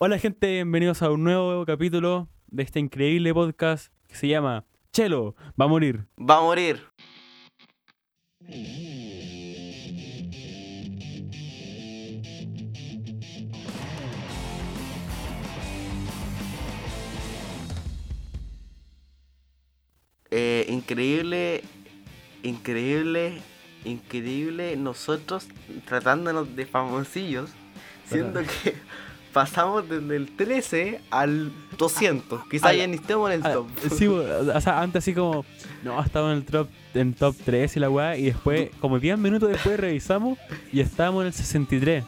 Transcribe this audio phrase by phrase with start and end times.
[0.00, 5.34] Hola gente, bienvenidos a un nuevo capítulo de este increíble podcast que se llama Chelo,
[5.60, 6.06] va a morir.
[6.16, 6.86] Va a morir.
[20.30, 21.64] Eh, increíble,
[22.44, 23.42] increíble,
[23.84, 25.48] increíble nosotros
[25.86, 27.50] tratándonos de famosillos,
[28.04, 28.76] siendo que
[29.32, 32.48] pasamos desde el 13 al 200.
[32.48, 33.66] Quizá A ya ni estemos en el Ah, top.
[33.96, 35.44] sí, o sea, antes así como,
[35.84, 39.18] no, estaba en el top, en top 3 y la weá, y después, como 10
[39.18, 40.38] minutos después revisamos
[40.72, 42.04] y estábamos en el 63.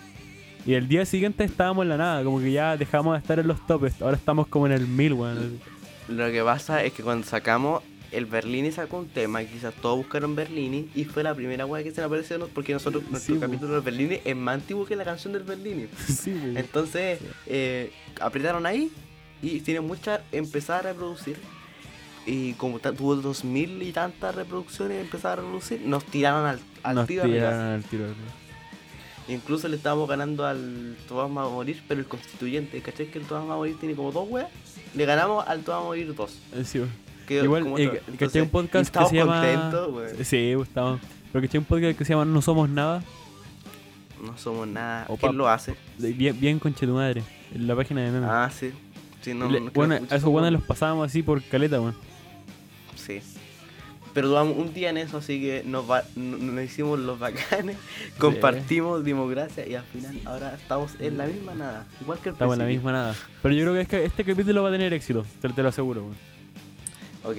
[0.67, 3.47] Y el día siguiente estábamos en la nada, como que ya dejamos de estar en
[3.49, 5.61] los topes, ahora estamos como en el 1000, weón.
[6.09, 10.35] Lo que pasa es que cuando sacamos el Berlini sacó un tema, quizás todos buscaron
[10.35, 12.49] Berlini y fue la primera weá que se nos apareció ¿no?
[12.49, 15.87] porque nosotros, nuestro Sí, capítulo del Berlini es más antiguo que la canción del Berlini.
[16.09, 16.35] Sí.
[16.57, 18.91] Entonces, eh, apretaron ahí
[19.43, 21.37] y tiene muchas, empezar a reproducir.
[22.27, 26.95] Y como tuvo dos mil y tantas reproducciones, empezar a reproducir, nos tiraron al, al
[26.97, 28.05] Nos tiro tiraron al tiro.
[29.29, 33.07] Incluso le estábamos ganando al Todas Vamos a Morir, pero el constituyente, ¿cachai?
[33.11, 34.49] Que el Todas Vamos a Morir tiene como dos weas.
[34.95, 36.39] Le ganamos al Todas a Morir dos.
[36.55, 36.83] Eh, Sí.
[37.39, 38.03] Que Igual, eh.
[38.09, 39.41] Entonces, un podcast que se llama...
[39.41, 40.27] contentos.
[40.27, 41.01] Sí, estamos...
[41.33, 43.03] Pero que un podcast que se llama No Somos Nada,
[44.21, 45.05] No somos nada.
[45.09, 45.29] Opa.
[45.29, 45.77] ¿Quién lo hace?
[45.99, 47.23] bien, bien conche tu madre,
[47.55, 48.29] en la página de memes.
[48.31, 48.73] Ah, sí.
[49.23, 51.95] Sí, no, Le- no bueno, a esos buenos los pasábamos así por caleta, weón.
[52.97, 53.21] Sí.
[54.13, 57.77] Pero duramos un día en eso, así que nos, va- no- nos hicimos los bacanes,
[58.19, 61.87] compartimos, dimos gracias y al final ahora estamos en la misma nada.
[62.01, 63.15] Igual que el Estamos en la misma nada.
[63.41, 65.69] Pero yo creo que, es que este capítulo va a tener éxito, te, te lo
[65.69, 66.30] aseguro, weón.
[67.25, 67.37] Ok,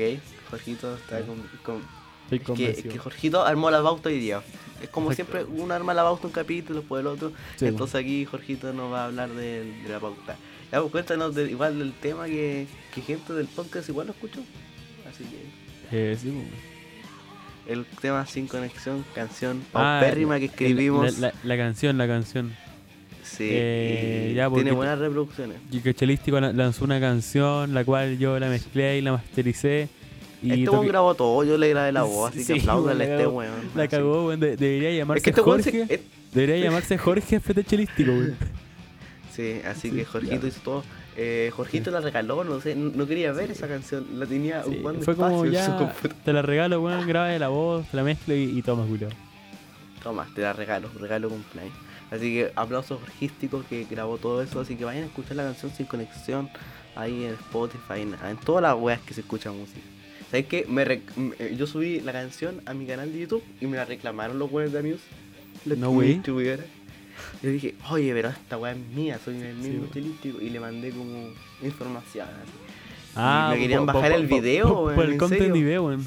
[0.50, 1.42] Jorgito está con...
[1.64, 4.42] con- Estoy que, que Jorgito armó la pauta hoy día.
[4.82, 5.34] Es como Exacto.
[5.34, 7.34] siempre, uno arma la pauta un capítulo, después el otro.
[7.58, 10.38] Sí, Entonces aquí Jorgito nos va a hablar de, de la pauta.
[10.72, 14.40] Ya, pues cuéntanos de- igual del tema que, que gente del podcast igual lo escuchó.
[15.10, 16.32] Así que Eh, sí,
[17.68, 21.20] el tema sin conexión, canción Ah, paupérrima que la- escribimos.
[21.20, 22.56] La, la- la canción, la canción.
[23.38, 25.58] Sí, Eh, ya, tiene buenas reproducciones.
[25.72, 29.88] Y que Chelístico la- lanzó una canción, la cual yo la mezclé y la mastericé.
[30.44, 33.12] Y este weón grabó todo, yo le grabé la voz, así Sí, que apláudale a
[33.16, 33.54] este weón.
[33.76, 34.40] La cagó, weón.
[34.40, 35.86] de- debería llamarse Es que este weón Jorge.
[35.88, 36.02] se-
[36.34, 38.36] Debería llamarse Jorge Fete Chelístico, weón.
[39.36, 40.48] Sí, así Sí, que Jorgito ya.
[40.50, 40.84] hizo todo.
[41.16, 45.16] Eh, Jorgito la regaló, no sé, no, quería ver esa canción, la tenía ocupando fue
[45.16, 45.94] como ya,
[46.26, 49.10] te la regalo, weón, graba la voz, te la mezclo y, y toma, culiao.
[50.04, 51.74] Toma, te la regalo, regalo cumpleaños.
[52.12, 55.44] Así que aplauso a Jorgístico que grabó todo eso, así que vayan a escuchar la
[55.44, 56.50] canción sin conexión
[56.96, 59.80] ahí en Spotify, en, en todas las weas que se escucha música.
[60.30, 60.66] ¿Sabes qué?
[60.68, 63.86] Me m- eh, yo subí la canción a mi canal de YouTube y me la
[63.86, 64.98] reclamaron los weones de.
[65.66, 66.66] Los No, distribuyeron.
[67.44, 70.42] Yo dije, oye, pero esta wea es mía, soy el mismo estilístico.
[70.42, 71.30] Y le mandé como
[71.62, 72.28] información.
[72.28, 72.52] así.
[73.16, 75.54] Ah, me querían po- bajar po- el video, po- weón, Por el ¿en content serio?
[75.54, 76.06] video, weón.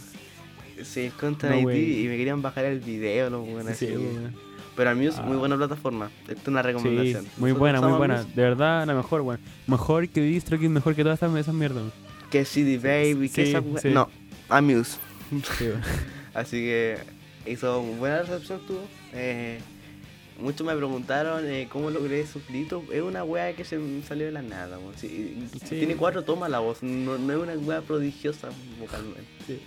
[0.83, 2.05] Sí, No, IT wey.
[2.05, 3.77] y me querían bajar el video, los weones.
[3.79, 4.35] Sí, así weón.
[4.77, 5.23] Pero Amuse, Ah.
[5.23, 6.11] muy buena plataforma.
[6.29, 7.27] Esta es una Sí, recomendación.
[7.37, 8.21] muy buena, muy buena.
[8.21, 9.41] Amuse, De verdad, la mejor, weón.
[9.67, 11.85] Mejor que DistroKid, mejor que todas esas, esas mierdas.
[12.31, 13.91] Que CD Baby, que esa sí.
[13.91, 14.09] No,
[14.49, 14.99] Amuse.
[16.35, 16.99] Así que
[17.47, 18.81] hizo buena recepción tuvo.
[19.13, 19.61] Eh,
[20.41, 22.83] muchos me preguntaron eh, cómo logré esos gritos.
[22.93, 24.79] Es una wea que se salió de la nada.
[24.97, 25.47] Sí.
[25.69, 26.83] Tiene cuatro tomas la voz.
[26.83, 28.49] No, no es una wea prodigiosa
[28.81, 29.61] vocalmente.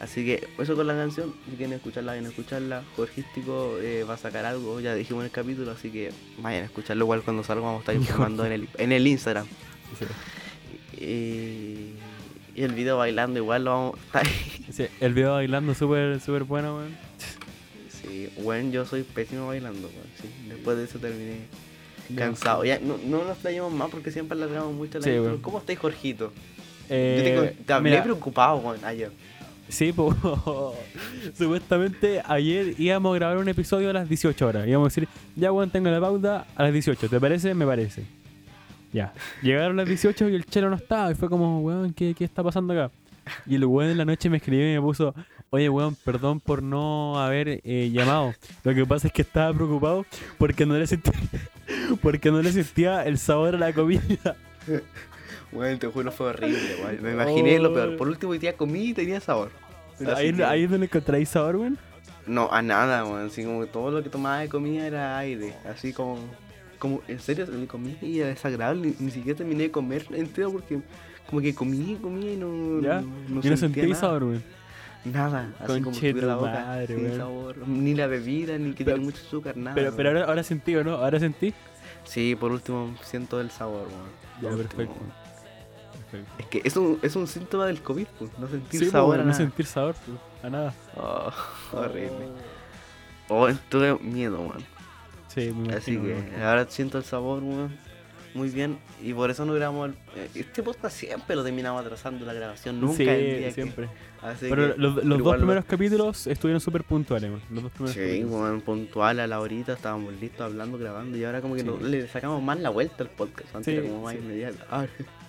[0.00, 0.04] Sí.
[0.04, 1.34] Así que eso con la canción.
[1.48, 2.82] Si quieren escucharla, vayan a escucharla.
[2.96, 4.80] Jorgístico eh, va a sacar algo.
[4.80, 5.70] Ya dijimos en el capítulo.
[5.70, 7.04] Así que vayan a escucharlo.
[7.04, 9.46] Igual cuando salga vamos a estar informando en el, en el Instagram.
[9.98, 11.04] Sí.
[11.04, 11.94] Y,
[12.58, 14.22] y el video bailando igual lo vamos a
[14.70, 16.96] Sí, el video bailando súper, súper bueno, weón.
[17.88, 20.28] Sí, bueno, yo soy pésimo bailando, weón, sí.
[20.48, 21.40] Después de eso terminé
[22.16, 22.64] cansado.
[22.64, 25.38] Ya, no, no nos playamos más porque siempre alargamos mucho la Sí, weón.
[25.38, 26.32] ¿Cómo estáis, Jorgito?
[26.88, 29.10] Eh, yo te, te hablé mira, preocupado, weón, ayer.
[29.70, 30.16] Sí, pues
[31.38, 34.66] supuestamente ayer íbamos a grabar un episodio a las 18 horas.
[34.66, 37.08] Íbamos a decir, ya weón, tengo la pauta a las 18.
[37.08, 37.54] ¿Te parece?
[37.54, 38.04] Me parece.
[38.92, 39.12] Ya.
[39.42, 41.10] Llegaron las 18 y el chelo no estaba.
[41.12, 42.92] Y fue como, weón, ¿qué, qué está pasando acá?
[43.46, 45.14] Y el weón en la noche me escribió y me puso,
[45.50, 48.34] oye weón, perdón por no haber eh, llamado.
[48.64, 50.04] Lo que pasa es que estaba preocupado
[50.36, 51.12] porque no le sentía,
[52.02, 54.36] porque no le sentía el sabor a la comida.
[55.52, 57.02] Weón, te juro, fue horrible, weón.
[57.02, 57.88] Me imaginé lo peor.
[57.94, 57.96] Oh.
[57.96, 59.50] Por último, hoy día comí y tenía sabor.
[60.00, 61.78] Pero Ahí, que- ahí es donde encontráis sabor, weón.
[62.26, 63.26] No, a nada, weón.
[63.26, 65.54] Así como que todo lo que tomaba de comida era aire.
[65.72, 66.18] Así como.
[66.78, 68.88] como en serio, comí y era desagradable.
[68.98, 70.80] Ni, ni siquiera terminé de comer entero porque.
[71.28, 72.80] Como que comí, comí y no.
[72.80, 73.00] ¿Ya?
[73.00, 74.42] no, no sentí sabor, weón.
[75.04, 78.96] Nada, así como que la boca madre, sin sabor, ni la bebida, ni que Pero-
[78.96, 79.74] tiene mucho azúcar, nada.
[79.74, 80.94] Pero, pero ahora, ahora sentí, ¿o no?
[80.96, 81.54] Ahora sentí.
[82.04, 84.10] Sí, por último siento el sabor, weón.
[84.42, 84.92] Ya, perfecto.
[84.92, 85.12] último.
[86.38, 89.14] Es que es un, es un síntoma del COVID, pues, no sentir Sí, po, sabor
[89.16, 89.36] a no nada.
[89.36, 90.74] sentir sabor, po, a nada.
[90.96, 91.30] Oh,
[91.72, 92.28] horrible.
[93.28, 94.64] Oh, tuve miedo, weón.
[95.28, 97.76] Sí, me Así imagino, que ahora siento el sabor, weón.
[98.32, 98.78] Muy bien.
[99.02, 99.94] Y por eso no grabamos el...
[100.14, 102.80] eh, Este podcast siempre lo terminamos atrasando la grabación.
[102.80, 103.88] Nunca Sí, el día que- siempre.
[104.22, 107.42] Así Pero que- los, los dos primeros capítulos estuvieron súper puntuales, weón.
[107.50, 108.32] Los dos primeros Sí, capítulos.
[108.40, 111.66] weón, puntual a la horita, estábamos listos hablando, grabando y ahora como que Sí.
[111.66, 113.52] no- le sacamos más la vuelta al podcast.
[113.56, 114.18] Antes Sí, era como más sí.
[114.22, 114.88] inmediata.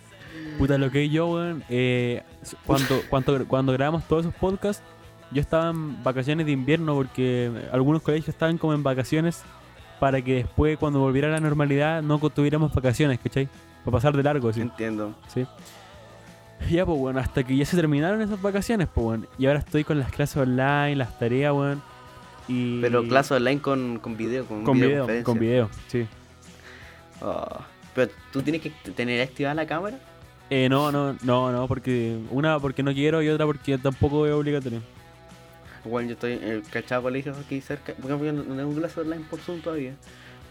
[0.58, 2.24] Puta, lo que yo, weón, eh,
[2.66, 4.84] cuando, cuando, cuando grabamos todos esos podcasts,
[5.32, 9.44] yo estaba en vacaciones de invierno porque algunos colegios estaban como en vacaciones
[10.00, 13.48] para que después, cuando volviera a la normalidad, no tuviéramos vacaciones, ¿cachai?
[13.86, 14.62] Para pasar de largo, sí.
[14.62, 15.16] Entiendo.
[15.28, 15.46] sí.
[16.70, 19.26] Ya, pues, bueno, hasta que ya se terminaron esas vacaciones, pues, bueno.
[19.38, 21.82] Y ahora estoy con las clases online, las tareas, weón.
[22.48, 22.82] Y...
[22.82, 26.08] Pero clase online con, con video, con, Con video, con video, sí.
[27.22, 30.00] Ah, Pero tú tienes que tener activada la cámara.
[30.54, 34.34] Eh, no, no, no, no, porque una porque no quiero y otra porque tampoco es
[34.34, 34.82] obligatorio.
[35.86, 37.94] Bueno, yo estoy en el cachado colegio aquí cerca.
[37.94, 39.94] Porque no tengo clase online por Zoom todavía.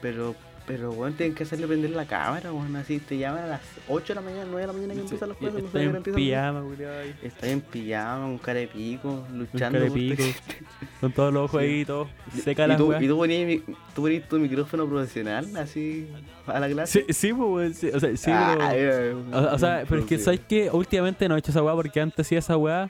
[0.01, 0.35] Pero,
[0.67, 4.09] pero bueno, tienen que hacerle prender la cámara, bueno, así te llaman a las 8
[4.09, 6.03] de la mañana, 9 de la mañana que empiezan no Estoy a qué hora en
[6.03, 6.61] pijama,
[7.01, 7.15] ahí.
[7.23, 9.79] Estoy en pijama, con cara de pico, luchando.
[9.79, 10.23] cara de por- pico,
[11.01, 11.67] Con todos los ojos Sí.
[11.67, 12.09] ahí, todo.
[12.45, 13.63] Seca ¿Y la tú, y tú ponías,
[13.95, 16.09] tú ponías tu micrófono profesional así
[16.47, 17.05] a la clase.
[17.09, 19.19] Sí, sí, pues, weón, sí, o sea, sí, Ah, pero...
[19.33, 20.19] O, o sea, pero es que.
[20.19, 20.71] ¿sabes qué?
[20.71, 22.89] Últimamente no he hecho esa weá porque antes hacía esa weá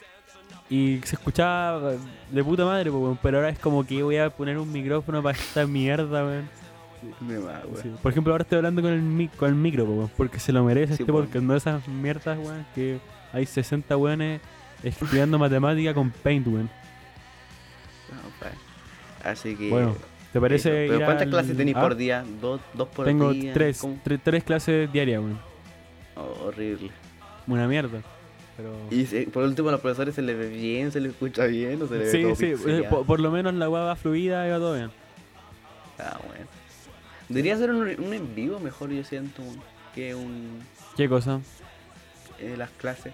[0.69, 1.93] y se escuchaba
[2.31, 3.19] de puta madre, pues, weón.
[3.23, 6.49] Pero ahora es como que voy a poner un micrófono para esta mierda, weón.
[7.21, 7.83] Me va, güey.
[7.83, 7.93] Sí.
[8.03, 10.97] Por ejemplo, ahora estoy hablando con el, mi- con el micro, porque se lo merece
[10.97, 12.99] Sí, este podcast, no esas mierdas, weón, que
[13.33, 14.41] hay 60 weones
[14.83, 16.71] estudiando matemática con Paint, weón.
[18.11, 18.53] No, pues.
[19.25, 19.71] Así que.
[19.71, 19.97] Bueno,
[20.33, 20.71] ¿te parece.
[20.89, 21.81] Pero ¿cuántas al- clases tenéis ah?
[21.83, 22.25] por día?
[22.41, 23.53] ¿Dos, dos por Tengo día?
[23.55, 23.99] tres, ¿Cómo?
[24.05, 25.39] tre- tres clases diarias, weón.
[26.17, 26.91] Oh, horrible.
[27.47, 28.03] Una mierda.
[28.57, 28.75] Pero...
[28.91, 31.87] Y por último, a los profesores se les ve bien, se les escucha bien, o
[31.87, 32.89] se les ve Sí, todo sí, eh, pixeleado?
[32.97, 34.91] por, por lo menos la weá va fluida y va todo bien.
[35.99, 36.45] Ah, bueno.
[37.31, 39.43] Debería ser un, un en vivo mejor, yo siento,
[39.95, 40.61] que un
[40.97, 41.41] ¿Qué cosa?
[42.39, 43.13] eh, las clases.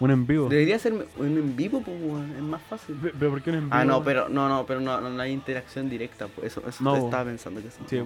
[0.00, 0.48] ¿Un en vivo?
[0.48, 1.96] Debería ser un en vivo, pues,
[2.36, 2.96] es más fácil.
[2.96, 3.74] Pe- ¿Pero por qué un en vivo?
[3.76, 6.94] Ah, no, pero no, no, pero no, no hay interacción directa, pues eso, eso No.
[6.94, 7.78] te estaba pensando que sí.
[7.86, 8.02] Sí.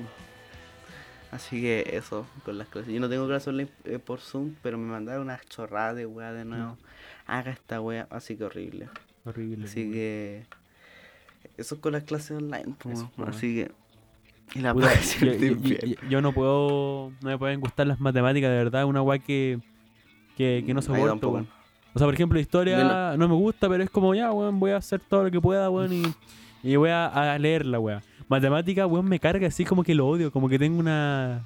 [1.31, 2.93] Así que eso, con las clases.
[2.93, 6.33] Yo no tengo clases online eh, por Zoom, pero me mandaron una chorrada de weá
[6.33, 6.77] de nuevo.
[7.27, 8.89] Haga esta weá, así que horrible.
[9.25, 9.65] Horrible.
[9.67, 10.45] Así que.
[11.57, 13.05] Eso con las clases online, pues.
[13.27, 13.73] Así que.
[14.55, 14.89] Y la Puta,
[15.21, 15.77] yo, yo-
[16.09, 17.13] yo- no puedo.
[17.21, 18.85] No me pueden gustar las matemáticas, de verdad.
[18.87, 19.59] Una weá que,
[20.37, 21.49] que, que no soporto, weón.
[21.95, 24.77] O sea, por ejemplo, historia no me gusta, pero es como ya, weón, voy a
[24.77, 26.03] hacer todo lo que pueda, weón, y,
[26.63, 28.03] y voy a, a leer la weá.
[28.29, 31.43] Matemática, weón, me carga así como que lo odio, como que tengo una.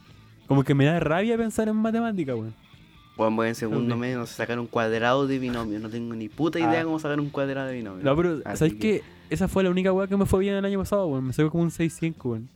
[0.47, 2.55] Como que me da rabia pensar en matemática, weón.
[3.17, 4.01] Bueno, voy en segundo Ok.
[4.01, 5.79] medio, no sé sacar un cuadrado de binomio.
[5.79, 6.85] No tengo ni puta idea Ah.
[6.85, 8.03] cómo sacar un cuadrado de binomio.
[8.05, 9.03] No, pero, ¿sabes que-?
[9.29, 11.27] Esa fue la única weá que me fue bien el año pasado, weón.
[11.27, 12.49] Me sacó como un 6-5, weón.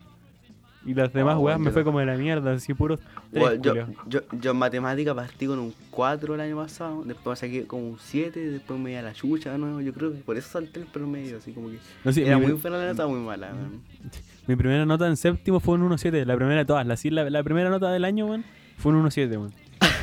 [0.86, 3.00] Y las demás Ah, weas weón, me fue como de la mierda, así puros
[3.32, 3.74] Bueno, yo,
[4.06, 7.98] yo, yo en matemática partí con un 4 el año pasado, después saqué como un
[7.98, 9.80] 7, después me di a la chucha de nuevo.
[9.80, 11.78] Yo creo que por eso salté el promedio, así como que.
[12.04, 13.52] No, sí, Era mi, muy buena la nota, muy mala.
[13.52, 13.80] weón.
[14.46, 16.86] mi primera nota en séptimo fue un 1-7, la primera de todas.
[16.86, 18.44] La, la, la primera nota del año, weón,
[18.76, 19.52] fue un 1-7, weón.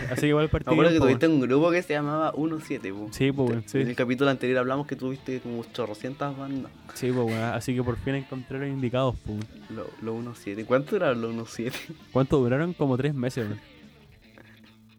[0.10, 3.08] Así que igual partí Me acuerdo que tuviste un grupo que se llamaba 1-7, po.
[3.12, 3.80] Sí, po, weón, sí.
[3.80, 6.72] En el capítulo anterior hablamos que tuviste como chorrocientas bandas.
[6.72, 6.96] weón.
[6.96, 7.44] Sí, po, weón.
[7.44, 9.34] Así que por fin encontré los indicados, po.
[9.70, 10.66] Los lo 1-7.
[10.66, 11.74] ¿Cuánto duraron los 1-7?
[12.12, 12.74] ¿Cuánto duraron?
[12.74, 13.62] Como tres meses, weón.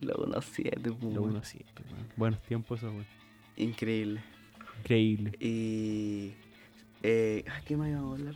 [0.00, 1.10] Los 1-7, po.
[1.10, 2.06] Los 1-7, weón.
[2.16, 3.06] Buenos tiempos esos, weón.
[3.56, 4.22] Increíble.
[4.80, 5.32] Increíble.
[5.38, 6.32] Y.
[7.02, 8.34] Eh, ¿Qué más íbamos a hablar?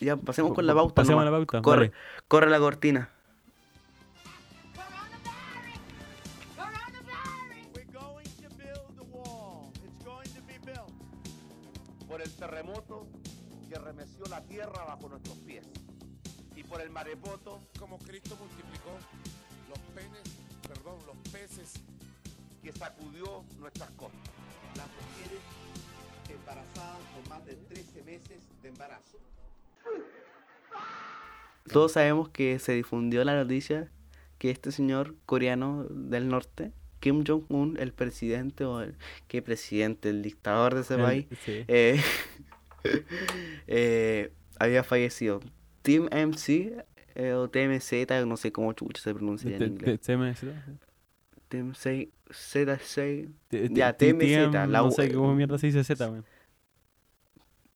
[0.00, 0.94] Ya, pasemos con la pauta.
[0.94, 1.92] Pasemos a la pauta, Corre,
[2.28, 3.10] corre la cortina.
[14.52, 15.64] Tierra bajo nuestros pies
[16.54, 18.90] y por el maremoto como Cristo multiplicó
[19.70, 20.22] los penes,
[20.68, 21.72] perdón, los peces
[22.62, 24.20] que sacudió nuestras costas.
[24.76, 25.40] las mujeres
[26.28, 29.18] embarazadas con más de 13 meses de embarazo.
[31.72, 33.90] Todos sabemos que se difundió la noticia
[34.36, 38.96] que este señor coreano del norte, Kim Jong-un, el presidente o el.
[39.28, 40.10] ¿Qué presidente?
[40.10, 41.64] El dictador de ese país, sí.
[41.68, 42.02] eh,
[43.66, 44.32] eh,
[44.62, 45.40] había fallecido.
[45.82, 47.92] Team MC eh, o TMZ,
[48.26, 50.00] no sé cómo chucha se pronuncia en inglés.
[50.00, 50.44] TMZ.
[51.48, 51.86] TMZ,
[52.30, 53.28] Z6.
[53.48, 56.24] T- Ya, TMZ, No sé cómo mierda se dice Z, weón.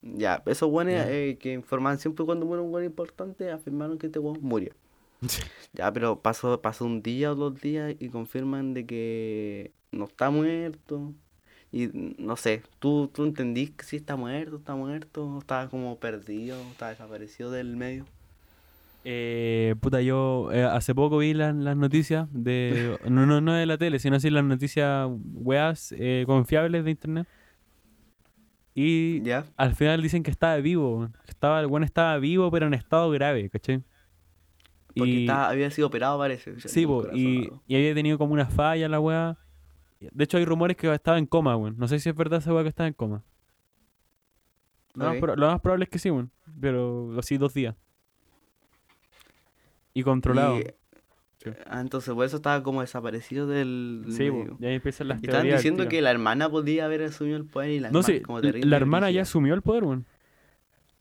[0.03, 4.19] Ya, esos buenos eh, que informaban siempre cuando muere un buen importante afirmaron que este
[4.19, 4.73] weón murió.
[5.73, 10.31] Ya, pero pasó, pasó un día o dos días y confirman de que no está
[10.31, 11.13] muerto.
[11.77, 16.59] Y no sé, ¿tú, tú entendís que sí está muerto, está muerto, está como perdido,
[16.71, 18.07] está desaparecido del medio?
[19.05, 22.97] Eh, puta, yo eh, hace poco vi las, las noticias de.
[23.11, 27.27] No, no, no de la tele, sino así las noticias weas eh, confiables de internet.
[28.75, 29.23] Y
[29.57, 31.09] al final dicen que estaba vivo.
[31.25, 33.83] Que Estaba, el weón estaba vivo, pero en estado grave, ¿cachai?
[34.95, 36.59] Porque Y- estaba- había sido operado, parece.
[36.61, 39.37] Sí, po, y, y había tenido como una falla la weá.
[40.01, 41.77] De hecho, hay rumores que estaba en coma, weón.
[41.79, 43.23] No sé si es verdad esa weá que estaba en coma.
[44.95, 46.31] Lo, más, lo probable es que sí, weón.
[46.61, 47.75] Pero así dos días.
[49.95, 50.59] Y controlado.
[50.61, 50.67] Y-
[51.39, 51.51] Sí.
[51.67, 54.57] Ah, entonces por eso estaba como desaparecido del Sí, po, medio.
[54.59, 55.61] y ahí empiezan las Y estaban teorías.
[55.61, 58.39] diciendo que la hermana podía haber asumido el poder y la No hermana es como
[58.39, 60.07] la- terrible la hermana ya asumió el poder, weón.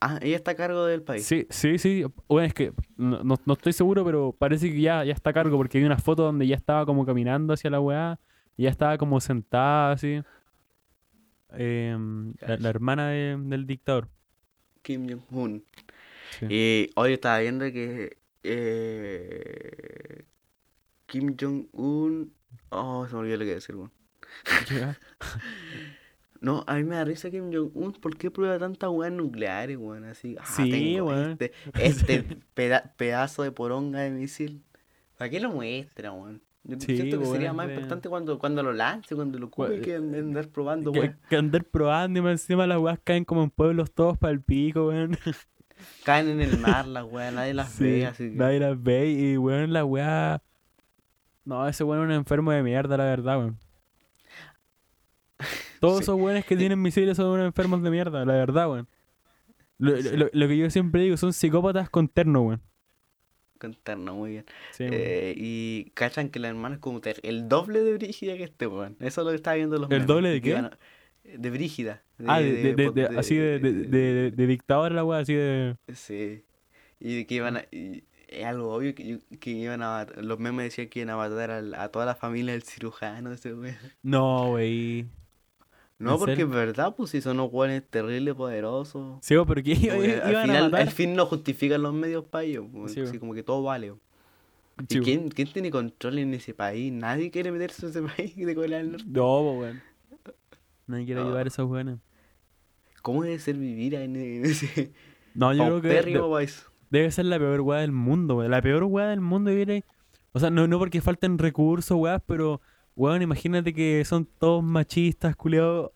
[0.00, 1.24] Ah, ella está a cargo del país.
[1.24, 2.04] Sí, sí, sí.
[2.28, 5.32] Bueno, es que no, no- no estoy seguro, pero parece que ya, ya está a
[5.32, 8.20] cargo porque hay una foto donde ya estaba como caminando hacia la weá.
[8.56, 10.22] Y ya estaba como sentada así.
[11.50, 14.08] Em, la, la hermana de- del dictador.
[14.82, 15.64] Kim Jong-un.
[16.38, 16.46] Sí.
[16.48, 20.24] Y hoy estaba viendo que eh,
[21.06, 22.32] Kim Jong-un.
[22.70, 23.92] Oh, se me olvidó lo que decir, weón.
[24.70, 24.98] Ya.
[26.38, 27.94] No, a mí me da risa Kim Jong-un.
[27.94, 30.04] ¿Por qué prueba tantas weas nucleares, weón?
[30.04, 31.30] Así, ah, Sí, weón.
[31.32, 32.22] Este, este
[32.54, 34.62] peda- pedazo de poronga de misil.
[35.16, 36.42] ¿Para qué lo muestra, weón?
[36.68, 39.82] Yo Sí, siento que sería más importante cuando, cuando lo lance, cuando lo ocupe, Weón,
[39.82, 41.16] que an- andar probando, Que, weón.
[41.30, 44.40] que andar probando y más encima las weas caen como en pueblos todos para el
[44.40, 45.16] pico, weón.
[46.04, 48.36] Caen en el mar las weas, nadie las Sí, ve, así que.
[48.36, 50.42] nadie las ve y weón la wea.
[51.44, 53.58] No, ese weón es un enfermo de mierda, la verdad, weón.
[55.80, 56.02] Todos Sí.
[56.04, 58.88] esos weones que tienen misiles son unos enfermos de mierda, la verdad, weón.
[59.78, 62.62] Lo, lo- lo- lo que yo siempre digo, son psicópatas con terno, weón.
[63.72, 64.44] Contarnos muy bien.
[64.72, 64.84] Sí.
[64.90, 68.96] Eh, y cachan que la hermana es como el doble de Brígida que este, weón.
[69.00, 70.56] Eso es lo que estaba viendo los ¿El memes, doble de qué?
[70.56, 70.78] a-
[71.24, 72.02] De Brígida.
[72.26, 75.20] ah, de, de- de- de- de- así de, de, de, de- de dictador la wea,
[75.20, 75.76] así de.
[75.94, 76.42] Sí.
[77.00, 77.64] Y que iban a.
[77.72, 80.24] y es algo obvio que, que iban a matar.
[80.24, 83.54] Los memes decían que iban a matar al- a, toda la familia del cirujano, ese
[83.54, 83.76] weón.
[84.02, 85.06] No, wey.
[85.98, 86.46] No, ¿En porque serio?
[86.46, 89.18] es verdad, pues si son unos weones terribles, poderosos.
[89.22, 89.72] Sí, weón, pero que
[90.22, 92.66] al final, al fin no justifican los medios para ellos.
[92.70, 93.20] pues, Sí, así weón.
[93.20, 93.86] como que todo vale.
[93.86, 95.04] ¿Y weón.
[95.04, 96.92] quién, quién tiene control en ese país?
[96.92, 99.06] Nadie quiere meterse en ese país de Corea del Norte.
[99.08, 99.82] No, weón.
[100.86, 101.28] Nadie quiere No.
[101.28, 101.98] ayudar a esos weones.
[103.02, 104.92] ¿Cómo debe ser vivir en, en ese
[105.34, 105.88] No, yo creo que.
[105.88, 106.66] de- paupérrimo país?
[106.90, 108.50] Debe ser la peor weá del mundo, weón.
[108.50, 109.84] La peor weá del mundo vivir ahí.
[110.32, 112.60] O sea, no, no porque falten recursos, weá, pero,
[112.96, 115.92] weón, imagínate que son todos machistas, culiados,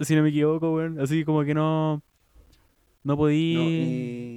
[0.00, 1.00] si no me equivoco, weón.
[1.00, 2.02] Así como que no.
[3.04, 3.58] No podía.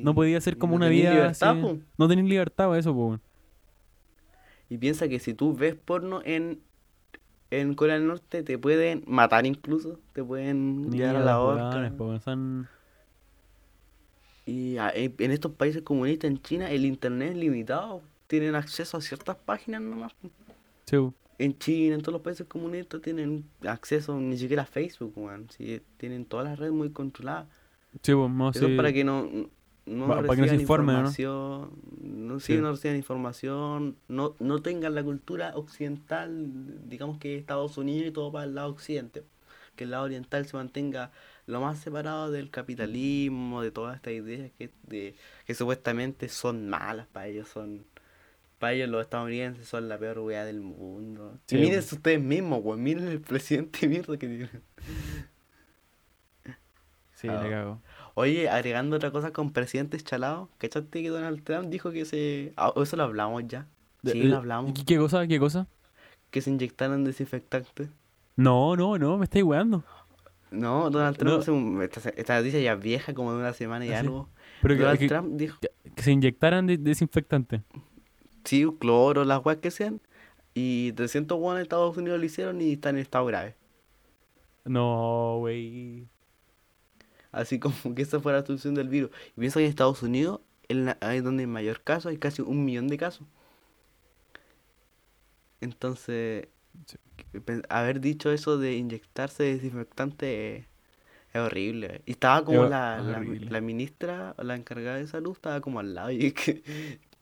[0.04, 1.12] No, y- podía hacer como no una vida.
[1.12, 1.82] libertad, así.
[1.98, 3.22] No tenés libertad, weón, eso, weón.
[4.70, 6.60] Y piensa que si tú ves porno en,
[7.52, 10.00] en Corea del Norte, te pueden matar incluso.
[10.14, 12.20] Te pueden llevar a la horca.
[12.24, 12.68] son-
[14.48, 18.02] Y a- en en estos países comunistas, en China, el internet es limitado.
[18.28, 20.14] Tienen acceso a ciertas páginas nomás.
[20.86, 20.98] Sí.
[21.38, 25.48] En China, en todos los países comunistas, tienen acceso ni siquiera a Facebook, weón.
[25.50, 27.48] Sí, tienen todas las redes muy controladas.
[28.02, 28.72] Sí, no, Eso sí.
[28.72, 29.30] es para que no,
[29.86, 31.00] no Pa- para que no se reciban informen, ¿no?
[31.10, 32.58] información, no, Sí.
[32.58, 38.32] no reciban información, no, no tengan la cultura occidental, digamos que Estados Unidos y todo
[38.32, 39.24] para el lado occidente,
[39.76, 41.12] que el lado oriental se mantenga
[41.48, 45.16] lo más separado del capitalismo, de todas estas ideas que, de,
[45.46, 47.86] que supuestamente son malas para ellos, son
[48.60, 51.38] para ellos los estadounidenses son la peor weá del mundo.
[51.48, 54.50] Sí, y miren ustedes mismos, weón, miren el presidente de mierda que tienen.
[57.16, 57.42] Sí, Ah.
[57.42, 57.82] le cago.
[58.14, 62.54] Oye, agregando otra cosa con presidentes chalados, ¿cachaste que Donald Trump dijo que se...
[62.58, 63.68] ah, eso lo hablamos ya.
[64.04, 64.74] Sí, lo hablamos.
[64.74, 65.26] ¿Qué, qué cosa?
[65.26, 65.68] ¿Qué cosa?
[66.30, 67.90] Que se inyectaran desinfectantes.
[68.36, 69.84] No, no, no, me estáis weando.
[70.52, 71.82] No, Donald Trump, No.
[71.82, 74.06] esta, esta noticia ya vieja, como de una semana y ¿Ah, sí?
[74.06, 74.30] algo.
[74.62, 75.58] Pero que, Donald que- Trump dijo,
[75.96, 77.64] que se inyectaran de- desinfectante.
[78.46, 80.02] Sí, cloro, las weas que sean.
[80.54, 83.56] Y 300 weones en Estados Unidos lo hicieron y están en estado grave.
[84.66, 86.08] No, wey.
[87.32, 89.12] Así como que esa fue la solución del virus.
[89.36, 90.42] Y pienso que en Estados Unidos
[91.02, 93.28] ahí donde hay mayor caso, hay casi un millón de casos.
[95.62, 96.48] Entonces,
[97.70, 100.66] haber dicho eso de inyectarse desinfectante es,
[101.34, 102.02] es horrible.
[102.06, 105.94] Y estaba como Es la, la, la ministra, la encargada de salud, estaba como al
[105.96, 106.12] lado.
[106.12, 106.64] Y es que,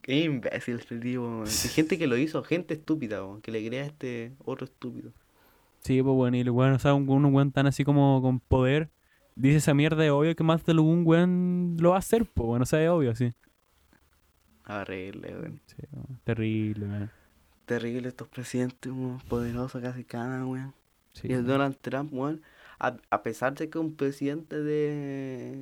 [0.03, 1.45] qué imbécil este tipo.
[1.75, 5.13] gente que lo hizo, gente estúpida, man, que le crea a este otro estúpido.
[5.81, 8.39] Sí, pues bueno, y el weón, o sea, un, un weón tan así como con
[8.39, 8.89] poder,
[9.35, 12.47] dice esa mierda, es obvio que más de algún weón lo va a hacer, pues
[12.47, 13.33] bueno, o sea, es obvio, sí.
[14.67, 15.61] Horrible, weón.
[15.67, 15.77] Sí.
[16.23, 17.11] Terrible, weón.
[17.65, 19.19] Terrible estos presidentes, weón.
[19.27, 20.73] Poderosos casi cada, weón.
[21.13, 21.45] Sí, Y el.
[21.45, 22.41] Donald Trump, weón,
[22.79, 25.53] a, a pesar de que es un presidente de,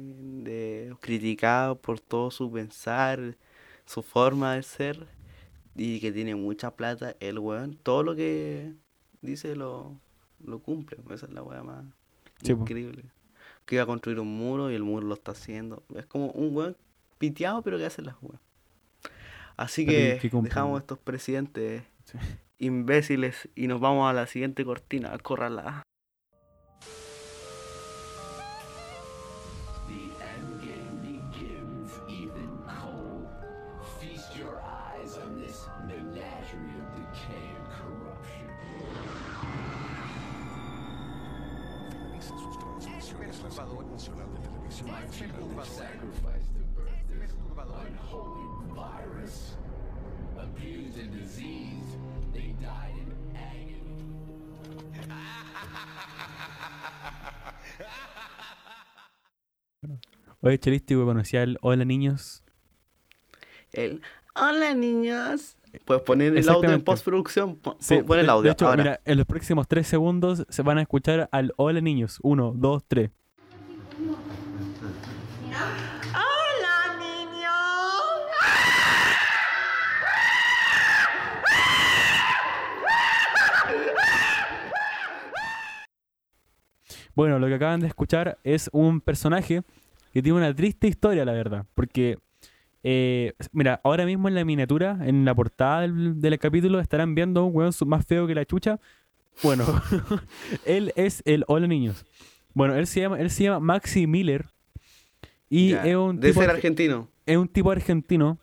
[0.44, 3.38] de criticado por todo su pensar,
[3.86, 5.08] su forma de ser,
[5.76, 8.74] y que tiene mucha plata, el weón, todo lo que
[9.22, 9.98] dice lo,
[10.44, 10.98] lo cumple.
[11.12, 11.86] Esa es la weá más
[12.44, 12.62] Sí, po.
[12.62, 13.06] increíble.
[13.66, 15.84] Que iba a construir un muro y el muro lo está haciendo.
[15.96, 16.78] Es como un weón
[17.20, 18.42] piteado, pero que hace las weas.
[19.58, 22.18] Así que que dejamos a estos presidentes Sí.
[22.58, 25.84] imbéciles y nos vamos a la siguiente cortina, córrala.
[25.84, 25.91] The
[60.44, 62.44] Oye, Chelístico, conocía el Hola Niños.
[63.74, 64.02] El,
[64.36, 65.56] Hola niños.
[65.86, 67.60] Puedes poner el audio en postproducción.
[67.80, 68.46] Sí, pon el audio.
[68.46, 68.84] De hecho, ahora.
[68.84, 72.18] mira, en los próximos tres segundos se van a escuchar al Hola Niños.
[72.24, 73.12] Uno, dos, tres.
[76.12, 77.52] Hola, niños.
[87.14, 89.62] Bueno, lo que acaban de escuchar es un personaje
[90.12, 91.66] que tiene una triste historia, la verdad.
[91.74, 92.18] Porque,
[92.84, 97.46] eh, mira, ahora mismo en la miniatura, en la portada del, del capítulo, estarán viendo
[97.46, 98.80] un weón más feo que la chucha.
[99.44, 99.66] Bueno,
[100.66, 102.06] él es el Hola Niños.
[102.54, 104.48] Bueno, él se llama, él se llama Maxi Miller.
[105.50, 107.10] Y es un de tipo ser argentino.
[107.26, 108.38] es un tipo argentino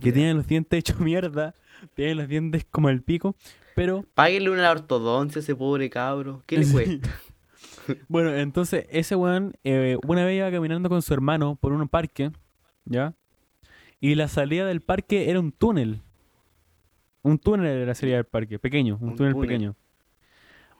[0.00, 1.54] que tiene los dientes hechos mierda,
[1.94, 3.36] tiene los dientes como el pico,
[3.74, 6.42] pero Páguenle una ortodoncia a ese pobre cabro.
[6.46, 6.72] ¿Qué le Sí.
[6.72, 7.10] cuesta?
[8.08, 12.30] bueno, entonces ese weón eh, una vez iba caminando con su hermano por un parque,
[12.84, 13.14] ¿ya?
[14.00, 16.00] Y la salida del parque era un túnel.
[17.22, 19.48] Un túnel era la salida del parque, pequeño, un, Un túnel, túnel.
[19.48, 19.76] pequeño.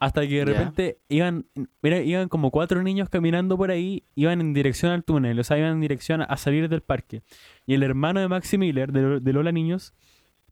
[0.00, 1.46] Hasta que de repente iban,
[1.80, 5.58] mira, iban como cuatro niños caminando por ahí, iban en dirección al túnel, o sea,
[5.58, 7.22] iban en dirección a salir del parque.
[7.66, 9.94] Y el hermano de Maxi Miller, de, de Lola Niños,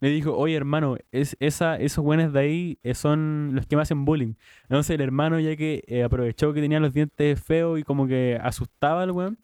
[0.01, 3.83] le dijo, oye hermano, es, esa, esos buenos de ahí eh, son los que me
[3.83, 4.35] hacen bullying.
[4.65, 8.39] Entonces el hermano, ya que eh, aprovechó que tenía los dientes feos y como que
[8.43, 9.39] asustaba al weón,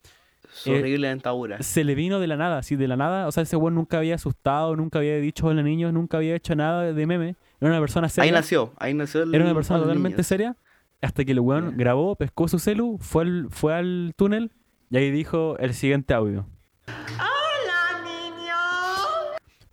[0.48, 1.62] Su Eh, horrible dentadura.
[1.62, 3.26] se le vino de la nada, así de la nada.
[3.26, 6.54] O sea, ese weón nunca había asustado, nunca había dicho hola niños, nunca había hecho
[6.54, 7.36] nada de meme.
[7.60, 8.24] Era una persona seria.
[8.28, 10.26] Ahí nació, ahí nació el Era una persona totalmente niños.
[10.26, 10.56] seria.
[11.02, 14.52] Hasta que el weón grabó, pescó su celu, fue al, fue al túnel
[14.88, 16.46] y ahí dijo el siguiente audio.
[16.86, 17.35] Niños.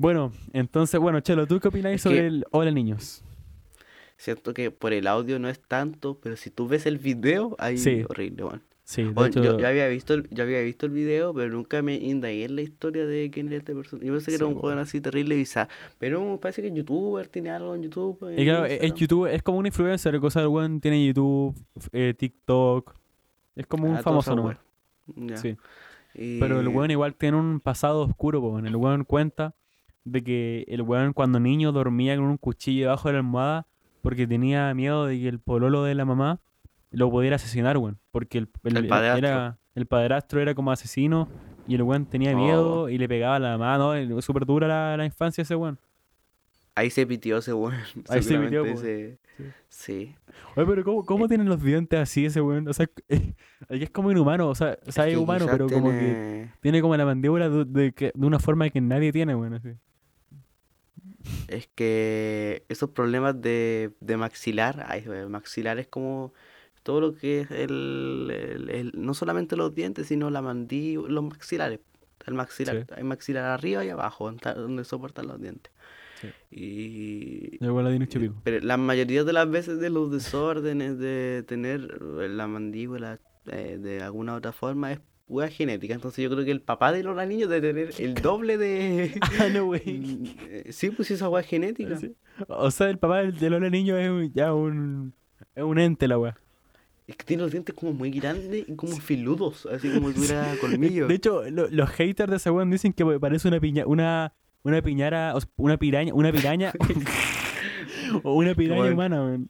[0.03, 3.23] Bueno, entonces, bueno, Chelo, ¿tú qué opináis sobre que- el Hola Niños?
[4.17, 7.77] Siento que por el audio no es tanto, pero si tú ves el video, ahí
[7.77, 8.03] Sí.
[8.09, 8.61] horrible, weón.
[8.83, 11.49] Sí, de Oye, hecho, yo, yo había visto el, yo había visto el video, pero
[11.53, 14.05] nunca me indagué en la historia de quién era este personaje.
[14.05, 15.69] Yo pensé que Sí, era un joven así terrible bizarro.
[15.99, 18.17] Pero me parece que es youtuber, tiene algo en YouTube.
[18.35, 18.93] y en claro, es.
[18.95, 21.55] YouTube, es como un influencer, cosa del weón tiene YouTube,
[21.93, 22.93] eh, TikTok.
[23.55, 24.57] Es como un Ah, famoso nomás.
[25.35, 25.55] Sí.
[26.13, 28.67] Pero el Y- weón igual tiene un pasado oscuro, po, weón.
[28.67, 29.55] El weón cuenta
[30.05, 33.67] de que el weón cuando niño dormía con un cuchillo debajo de la almohada
[34.01, 36.39] porque tenía miedo de que el pololo de la mamá
[36.91, 37.97] lo pudiera asesinar, weón.
[38.11, 39.27] Porque el, El padrastro.
[39.27, 41.27] era, el padrastro era como asesino
[41.67, 42.37] y el weón tenía Oh.
[42.37, 44.21] miedo y le pegaba a la mamá, ¿no?
[44.21, 45.79] Súper dura la, la infancia ese weón.
[46.75, 47.75] Ahí se pitió ese weón.
[48.09, 49.43] Ahí se pitió, ese- Sí.
[49.67, 50.15] Sí.
[50.55, 52.67] Oye, pero ¿cómo, cómo tienen los dientes así ese weón?
[52.67, 52.87] O sea,
[53.69, 57.05] es como inhumano, o sea, o sea, es humano, pero como que tiene- como la
[57.05, 59.53] mandíbula de, de de una forma que nadie tiene, weón.
[59.55, 59.69] Así.
[61.47, 66.33] Es que esos problemas de, de maxilar, ay, maxilar es como
[66.83, 71.23] todo lo que es el, el- el- no solamente los dientes, sino la mandíbula, los
[71.23, 71.79] maxilares.
[72.25, 72.93] El maxilar, Sí.
[72.95, 75.71] hay maxilar arriba y abajo, donde, soportan los dientes.
[76.21, 76.29] Sí.
[76.51, 77.57] Y
[78.43, 84.01] pero la mayoría de las veces de los desórdenes de tener la mandíbula eh, de
[84.01, 85.93] alguna otra forma es hueá genética.
[85.93, 89.19] Entonces yo creo que el papá de los niños debe tener el doble de...
[89.39, 89.81] Ah, no, güey.
[90.49, 91.97] Eh, Sí, pues esa hueá genética.
[91.97, 92.13] Sí.
[92.47, 95.13] O sea, el papá del Lola Niño es ya un.
[95.55, 96.37] Es un ente la weá.
[97.05, 100.55] Es que tiene los dientes como muy grandes y como filudos, así como si tuviera
[100.61, 101.09] colmillos.
[101.09, 104.33] De hecho, lo- los haters de ese weón dicen que parece una piña, una,
[104.63, 106.71] una piñara, una piraña, una piraña.
[108.23, 108.93] o una piraña Bueno.
[108.93, 109.49] humana, weón.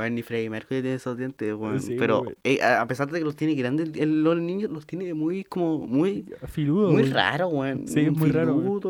[0.00, 1.80] Weón, ni Freddie Mercury tiene esos dientes, weón.
[1.80, 5.12] Sí, Pero eh, a pesar de que los tiene grandes, el- los niños los tiene
[5.12, 7.86] muy, como, muy, Filudo, muy raro, weón.
[7.86, 8.80] Sí, es muy raro,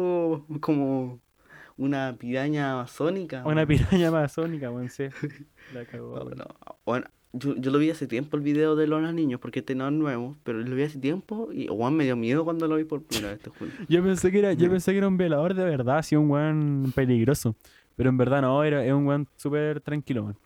[0.61, 1.19] como
[1.77, 3.43] una piraña amazónica.
[3.45, 5.05] Una piraña amazónica, weón, sí.
[5.75, 6.39] La cagó, No, weón.
[6.39, 6.47] no,
[6.87, 9.87] Bueno, yo, yo lo vi hace tiempo el video de los niños, porque este no
[9.89, 12.85] es nuevo, pero lo vi hace tiempo y Juan me dio miedo cuando lo vi
[12.85, 13.71] por primera vez, te juro.
[13.89, 16.93] Yo pensé que era, yo pensé que era un violador de verdad, así un weón
[16.95, 17.57] peligroso.
[17.97, 20.37] Pero en verdad no, era, un weón súper tranquilo, weón.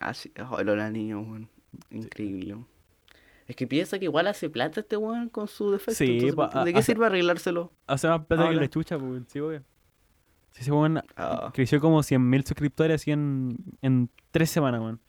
[0.00, 1.48] Ah, sí, oh, los niños, weón.
[1.90, 2.54] Increíble.
[2.54, 2.66] weón.
[3.46, 5.94] Es que piensa que igual hace plata este weón con su defecto.
[5.94, 7.72] Sí, entonces, pa- ¿De a- qué hace- sirve arreglárselo?
[7.86, 8.60] Hace más plata que Ahora.
[8.60, 9.26] la chucha, pues, weón.
[9.28, 9.64] Sí, weón.
[10.52, 11.50] Sí, ese weón Ah.
[11.54, 15.00] creció como 100.000 suscriptores así en, en tres semanas, weón.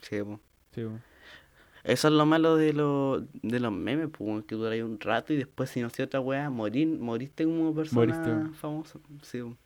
[0.00, 0.40] Sí, po.
[0.72, 1.02] Sí, weón.
[1.84, 4.98] Eso es lo malo de, los de los memes, pues, weón, que dura ahí un
[4.98, 8.54] rato y después, si no sé otra weá, morir, moriste como persona Moriste, weón.
[8.54, 8.98] famosa.
[9.22, 9.56] Sí, weón.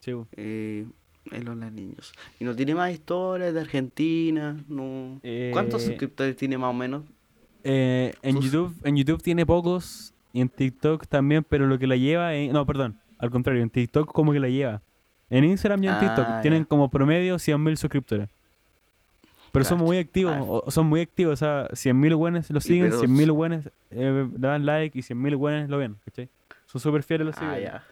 [0.00, 0.28] Sí, weón.
[0.32, 0.86] eh,
[1.30, 2.12] en los niños.
[2.38, 5.20] Y no tiene más historias de Argentina, no.
[5.52, 7.02] ¿Cuántos Eh, suscriptores tiene más o menos?
[7.64, 11.86] Eh, en Sus- YouTube, en YouTube tiene pocos y en TikTok también, pero lo que
[11.86, 12.52] la lleva es...
[12.52, 14.82] No, perdón, al contrario, en TikTok como que la lleva.
[15.30, 18.28] En Instagram y en TikTok Ah, tienen como promedio 100.000 suscriptores.
[19.52, 19.86] Pero son Cacho.
[19.86, 20.42] muy activos, Ah.
[20.42, 24.28] o- son muy activos, o sea, 100.000 buenos lo siguen, pero 100.000 s- buenos eh,
[24.32, 26.28] le dan like y 100.000 buenos lo ven, ¿cachai?
[26.66, 27.64] Son súper fieles los Ah, seguidores.
[27.64, 27.84] ya.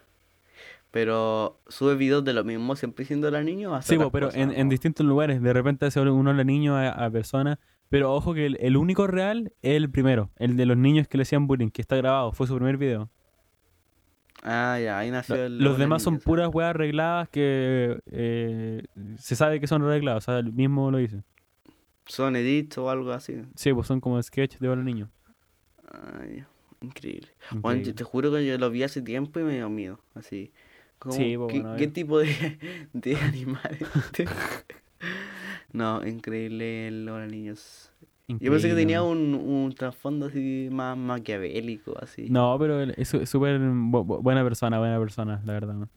[0.93, 4.41] Pero sube videos de lo mismo siempre siendo la niña o hace Sí, pero cosas,
[4.41, 5.43] en, en distintos lugares.
[5.43, 7.59] De repente hace uno le niño a, a personas.
[7.89, 10.31] Pero ojo que el, el único real es el primero.
[10.37, 12.33] El de los niños que le hacían bullying, que está grabado.
[12.33, 13.11] Fue su primer video.
[14.43, 15.59] Ah, ya, ahí nació el.
[15.59, 18.83] los demás son puras weas arregladas que eh,
[19.19, 20.25] se sabe que son arregladas.
[20.25, 21.23] O sea, el mismo lo dice.
[22.07, 23.43] Son edits o algo así.
[23.55, 25.09] Sí, pues son como sketches de los niños.
[25.91, 26.49] Ah, ya.
[26.81, 27.29] Increíble.
[27.53, 27.85] Increíble.
[27.85, 30.01] yo te juro que yo lo vi hace tiempo y me dio miedo.
[30.15, 30.53] Así.
[31.03, 32.59] Como, Sí, ¿qué, bueno, qué tipo de,
[32.93, 33.81] de animales?
[35.73, 37.91] no, increíble el Hola Niños.
[38.29, 42.29] Yo pensé que Increíble, tenía un, un trasfondo así más maquiavélico, así.
[42.31, 45.75] No, pero es súper bu- bu- buena persona, buena persona, la verdad.
[45.75, 45.91] weón.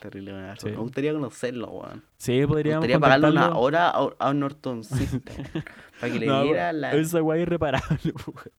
[0.00, 0.66] Terrible, buena Sí.
[0.70, 2.02] Me gustaría conocerlo, weón.
[2.16, 5.32] Sí, Me podríamos gustaría pagarle una hora a, a un ortoncista.
[6.00, 6.92] para que le No, diera la.
[6.94, 8.52] Esa es irreparable, weón.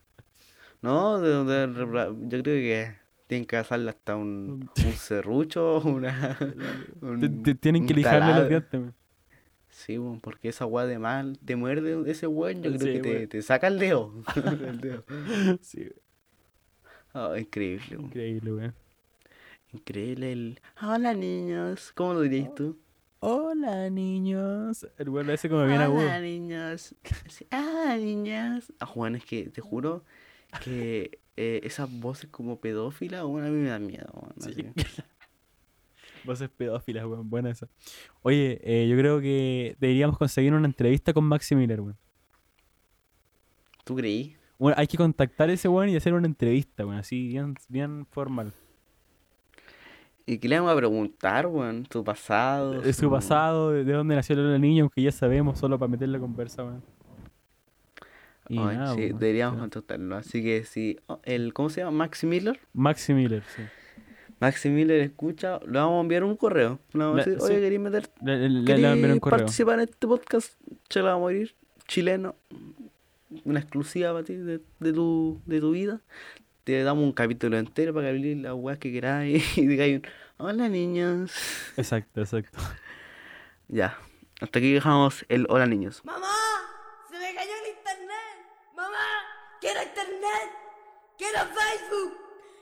[0.82, 2.96] No, de, de- de- yo creo que
[3.28, 6.38] tienen que hacerle hasta un, un serrucho, una.
[7.02, 8.82] un- Te- te- Tienen que lijarle los dientes.
[9.70, 13.00] Sí, weón, porque esa weá de mal te muerde ese weón, yo creo Sí, que
[13.02, 14.14] te, te saca el dedo.
[14.36, 15.04] El dedo.
[15.62, 15.90] Sí,
[17.14, 18.06] Ah, increíble, weón.
[18.08, 18.74] increíble, weón.
[19.72, 20.60] Increíble el.
[20.82, 22.78] Hola niños, ¿cómo lo dirías tú?
[23.20, 24.86] Hola, niños.
[24.98, 26.02] El weón lo hace como bien agudo.
[26.02, 26.94] Hola niños.
[27.30, 28.72] Sí, Ah, niñas.
[28.80, 30.04] Ah, Juan, es que te juro
[30.64, 34.30] que eh, esas voces como pedófilas, weón, a mí me dan miedo.
[34.40, 34.52] Sí.
[34.52, 34.66] así.
[36.24, 37.30] Voces pedófilas, weón.
[37.30, 37.68] Buena esa.
[38.22, 41.98] Oye, eh, yo creo que deberíamos conseguir una entrevista con Maxi Miller, weón.
[43.84, 44.38] ¿Tú creí?
[44.58, 47.00] Bueno, hay que contactar a ese weón y hacer una entrevista, weón.
[47.00, 48.54] Así, bien, bien formal.
[50.26, 51.84] ¿Y qué le vamos a preguntar, weón?
[51.84, 52.80] ¿Tu pasado?
[52.80, 56.08] De su pasado, de, de dónde nació el niño, aunque ya sabemos, solo para meter
[56.08, 56.84] la conversa, weón.
[58.50, 59.60] Y Ay, nada, sí, weón, deberíamos sí.
[59.62, 60.16] contactarlo.
[60.18, 61.92] Así que sí, oh, el, ¿cómo se llama?
[61.92, 62.60] Maxi Miller.
[62.74, 63.64] Maxi Miller, sí.
[64.40, 66.80] Maxi Miller escucha, le vamos a enviar un correo.
[66.94, 67.46] Le vamos a decir, sí.
[67.46, 68.10] oye, ¿queréis meter?
[68.22, 69.38] Le, le, le- le ¿Queréis enviaré un correo.
[69.40, 70.54] participar en este podcast?
[70.90, 71.56] Chela va a morir,
[71.88, 72.36] chileno.
[73.46, 76.02] Una exclusiva para ti de, de tu, de tu vida.
[76.66, 80.46] Te damos un capítulo entero para que hables las weas que queráis y digáis un,
[80.46, 81.32] hola niños.
[81.78, 82.60] Exacto, exacto.
[83.70, 83.98] Ya,
[84.42, 86.02] hasta aquí dejamos el hola niños.
[86.04, 86.28] ¡Mamá!
[87.10, 88.46] ¡Se me cayó el internet!
[88.76, 88.98] ¡Mamá!
[89.62, 90.50] ¡Quiero internet!
[91.18, 92.14] ¡Quiero Facebook!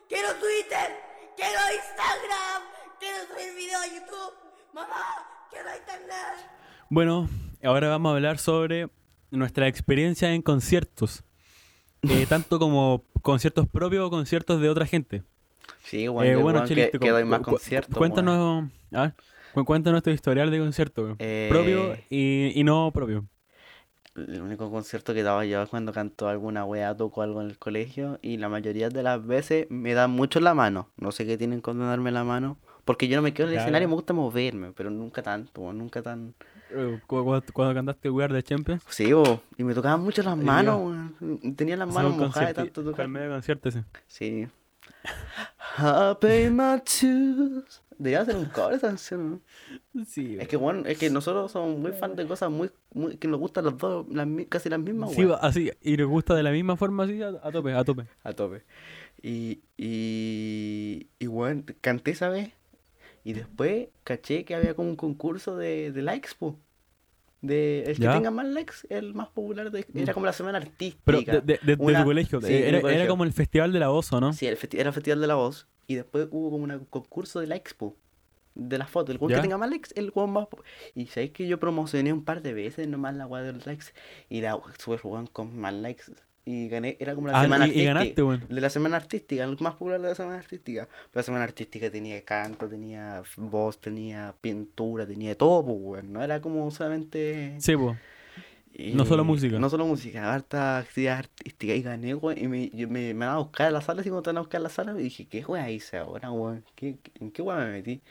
[0.10, 0.90] ¡Quiero Twitter!
[1.38, 2.62] ¡Quiero Instagram!
[3.00, 4.34] ¡Quiero subir video a YouTube!
[4.74, 5.48] ¡Mamá!
[5.50, 6.50] ¡Quiero internet!
[6.90, 7.30] Bueno,
[7.64, 8.90] ahora vamos a hablar sobre
[9.32, 11.24] nuestra experiencia en conciertos.
[12.04, 15.24] Eh, tanto como conciertos propios o conciertos de otra gente.
[15.86, 17.98] Sí, Eh, bueno, yo, bueno, que, Chelito, que más conciertos.
[17.98, 19.14] Cuéntanos, a ver,
[19.54, 21.16] cu- cuéntanos tu historial de concierto, weón.
[21.20, 23.26] Eh, propio y, y no propio.
[24.16, 27.58] El único concierto que daba yo es cuando cantó alguna wea, tocó algo en el
[27.58, 30.90] colegio y la mayoría de las veces me dan mucho la mano.
[30.98, 32.58] No sé qué tienen con darme la mano.
[32.84, 35.72] Porque yo no me quedo en el Ya, escenario, me gusta moverme, pero nunca tanto,
[35.72, 36.34] nunca tan...
[36.72, 38.84] Eh, cu- cu- Cuando, cantaste We Are the Champions.
[38.90, 40.82] Sí, bo, y me tocaban mucho las manos.
[41.56, 43.06] Tenía las manos mojadas de tanto tocar.
[43.06, 43.70] el medio concierto.
[44.08, 44.48] Sí.
[45.78, 47.81] I pay my dues.
[48.02, 49.42] Debería hacer un cover esa canción,
[49.94, 50.06] ¿no?
[50.06, 53.28] Sí, Es que, bueno, es que nosotros somos muy fans de cosas muy, muy que
[53.28, 56.52] nos gustan los dos, las, casi las mismas, Sí, así, y nos gusta de la
[56.52, 58.06] misma forma así, a, a tope, a tope.
[58.24, 58.64] A tope.
[59.22, 62.52] Y, y, y bueno, canté esa vez.
[63.24, 66.58] Y después caché que había como un concurso de, de likes, po.
[67.42, 68.14] De el que Ya.
[68.14, 69.72] tenga más likes, el más popular.
[69.72, 71.02] de- era como la semana artística.
[71.06, 72.42] Pero de, de- de- de Una- tu colegio.
[72.42, 74.34] sí, era, era como el festival de la oso, ¿no?
[74.34, 75.68] Sí, el festi- era el Festival de la Voz.
[75.92, 77.96] Y después hubo como un concurso de likes, po,
[78.54, 79.12] De la foto.
[79.12, 79.36] El ¿Ya?
[79.38, 80.48] que tenga más likes, el weón más.
[80.96, 83.86] Y sabéis que yo promocioné un par de veces nomás la weá de los likes.
[84.30, 86.04] Y la super weón con más likes.
[86.44, 88.22] Y gané, era como la Ah, semana y- y artística.
[88.24, 88.54] ganaste.
[88.54, 90.86] De la semana artística, el más popular de la semana artística.
[90.88, 96.12] Pero la semana artística tenía canto, tenía voz, tenía pintura, tenía todo, pues, weón.
[96.14, 97.56] No era como solamente.
[97.60, 97.98] Sí, pues.
[98.78, 99.60] No solo música.
[99.60, 101.74] No solo música, harta actividad artística.
[101.76, 102.38] Y gané, weón.
[102.38, 104.38] Y me, yo me, me van a buscar a la sala, así como te van
[104.38, 104.94] a buscar a la sala.
[105.00, 106.64] Y dije, ¿qué weón hice ahora, weón?
[106.76, 108.02] ¿Qué, ¿En qué weón me metí?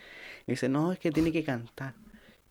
[0.47, 1.95] Y dice, no, es que tiene que cantar.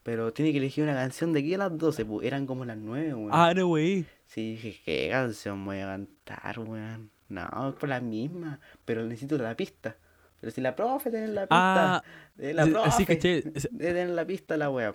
[0.02, 2.76] Pero tiene que elegir una canción de aquí a las 12, pues eran como las
[2.76, 3.30] 9, weón.
[3.32, 4.06] Ah, no, güey.
[4.26, 7.10] Sí, dije, ¿qué canción voy a cantar, weón?
[7.28, 8.60] No, por la misma.
[8.84, 9.96] Pero necesito la pista.
[10.40, 11.96] Pero si la profe tiene la pista.
[11.96, 12.04] Ah,
[12.36, 12.90] la profe.
[12.92, 13.42] sí, caché.
[13.42, 13.68] Sí.
[13.70, 14.94] Debe tener la pista la wea.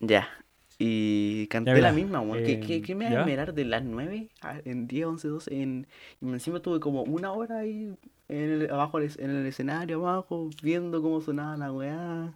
[0.00, 0.28] Ya.
[0.78, 2.44] Y canté la misma, weón.
[2.44, 5.28] ¿Qué, qué, eh, qué me va a esperar de las 9 a- en 10, 11,
[5.28, 5.54] 12?
[5.62, 5.86] En,
[6.20, 7.94] y encima tuve como una hora ahí
[8.28, 12.34] en el, abajo en el escenario, abajo, viendo cómo sonaba la weá.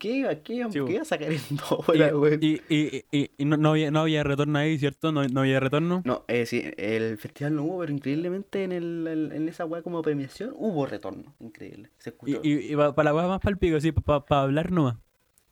[0.00, 2.38] ¿Qué iba, qué iba, Sí, qué iba a sacar en dos horas, weón?
[2.42, 5.12] y, y, y- y no, no había, no había retorno ahí, ¿cierto?
[5.12, 6.02] No, no había retorno.
[6.04, 10.02] No, eh, sí, el festival no hubo, pero increíblemente en, el, en esa weá como
[10.02, 11.34] premiación hubo retorno.
[11.40, 11.90] Increíble.
[11.98, 12.40] Se escuchó.
[12.42, 14.96] y, para la weá más palpico, sí, para hablar nomás.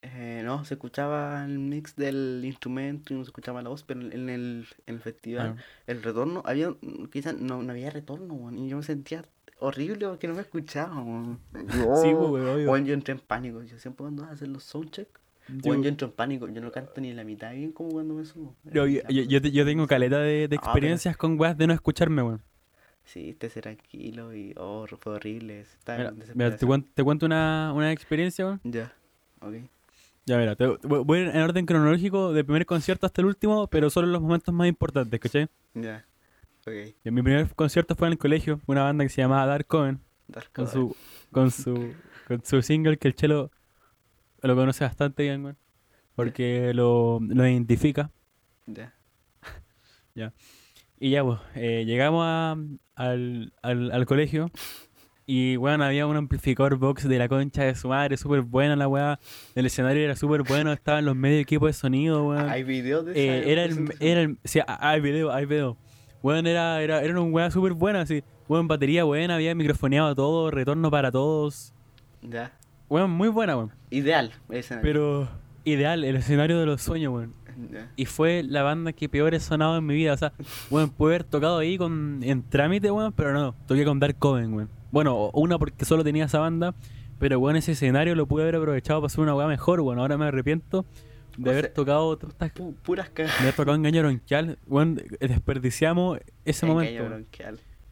[0.06, 4.00] Eh, no, se escuchaba el mix del instrumento y no se escuchaba la voz, pero
[4.02, 5.62] en el, en el festival, Ah.
[5.86, 6.74] el retorno, había,
[7.10, 9.24] quizás no, no había retorno, y yo me sentía
[9.60, 11.38] horrible porque no me escuchaba, weón.
[11.54, 15.08] Yo, Sí, pues, yo entré en pánico, yo siempre cuando vas a hacer los soundcheck,
[15.46, 18.12] Sí, weón, yo entro en pánico, yo no canto ni la mitad bien como cuando
[18.14, 18.54] me subo.
[18.64, 21.56] Yo, yo, yo- yo te- yo tengo caleta de, de Ah, pero- experiencias con weas
[21.56, 22.42] de no escucharme, weón.
[23.04, 27.90] Sí, esté tranquilo y, oh, fue horrible, Mira, mira, te, cuento, te cuento una, una
[27.92, 28.60] experiencia, weón.
[28.64, 28.92] Ya,
[29.40, 29.54] ok.
[30.26, 34.06] Ya, mira, te- voy en orden cronológico del primer concierto hasta el último, pero solo
[34.06, 35.48] en los momentos más importantes, ¿cachai?
[35.74, 36.06] Ya,
[36.66, 36.72] ok.
[37.04, 40.00] Y mi primer concierto fue en el colegio, una banda que se llamaba Dark Coven,
[40.28, 40.96] Dark con su,
[41.30, 41.94] con su,
[42.26, 43.50] con su single que el chelo
[44.40, 45.58] lo conoce bastante bien, weón.
[46.14, 48.10] Porque lo, lo identifica.
[50.14, 50.32] Ya.
[51.00, 52.56] Y ya, pues, eh, llegamos a-
[52.94, 54.50] al, al, al colegio
[55.26, 58.88] y, weón, había un amplificador box de la concha de su madre, súper buena la
[58.88, 59.18] weá.
[59.54, 62.48] El escenario era súper bueno, estaban los medios equipos de sonido, weón.
[62.48, 65.76] Hay videos de Eh, esa era el, era el, sí, ah, hay video, hay video.
[66.22, 68.22] Weón, era, era, era un weá súper buena, así.
[68.48, 71.72] Weón, batería buena, había microfoneado todo, retorno para todos.
[72.22, 72.52] Ya.
[72.90, 73.72] Weón, muy buena, weón.
[73.90, 74.92] Ideal, el escenario.
[74.92, 75.28] Pero
[75.64, 77.34] ideal, el escenario de los sueños, weón.
[77.96, 80.12] Y fue la banda que peor he sonado en mi vida.
[80.12, 80.32] O sea,
[80.70, 84.52] weón, pude haber tocado ahí con, en trámite, weón, pero no, toqué con Dark Coven,
[84.54, 84.68] weón.
[84.90, 86.74] Bueno, una porque solo tenía esa banda,
[87.18, 89.98] pero weón, ese escenario lo pude haber aprovechado para hacer una weá mejor, weón.
[89.98, 90.84] Ahora me arrepiento
[91.36, 93.32] de O haber sea, tocado estas Pu- puras cagas.
[93.36, 97.02] de haber tocado Engaño Bronquial, weón, desperdiciamos ese momento.
[97.02, 97.26] weón.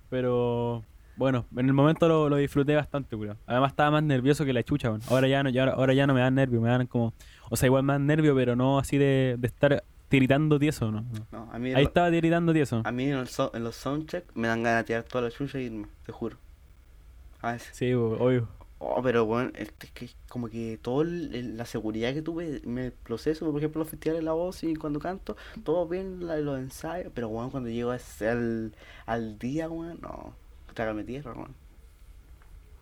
[0.09, 0.85] Pero
[1.17, 3.37] bueno, en el momento lo, lo disfruté bastante, weón.
[3.47, 5.01] Además estaba más nervioso que la chucha, weón.
[5.09, 7.15] Ahora ya no, ya, ahora ya no me dan nervios, me dan como.
[7.53, 11.05] O sea, igual me dan nervios, pero no así de, de estar tiritando tieso, ¿no?
[11.31, 11.49] no.
[11.53, 12.81] A mí, Ahí lo- estaba tiritando tieso.
[12.85, 15.31] a mí en, el so- en los soundchecks me dan ganas de tirar toda la
[15.31, 16.37] chucha y irme, te juro.
[17.43, 17.69] A veces.
[17.77, 18.49] Sí, obvio.
[18.79, 23.59] Oh, pero bueno, es que como que toda la seguridad que tuve, me proceso, por
[23.61, 27.29] ejemplo, los festivales de la voz y cuando canto, todo bien la- los ensayos, pero
[27.29, 28.73] bueno, cuando llego al,
[29.07, 30.35] al día, weón, no,
[30.75, 31.55] trágame tierra, weón.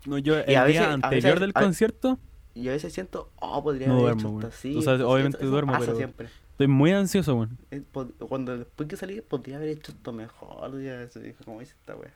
[0.06, 2.18] No, yo el a día anterior veces- del concierto
[2.54, 4.76] Y a veces siento, oh, podría No haber duermo, hecho esto así.
[4.76, 6.28] O sea, sí, obviamente eso- eso duermo, pero- siempre.
[6.52, 7.58] estoy muy ansioso, weón.
[7.70, 7.82] Eh,
[8.28, 12.12] Cuando después que salí, podría haber hecho esto mejor, ya, eso, como dice esta wea.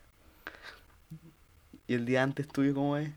[1.87, 3.11] Y el día antes tuyo, ¿cómo es?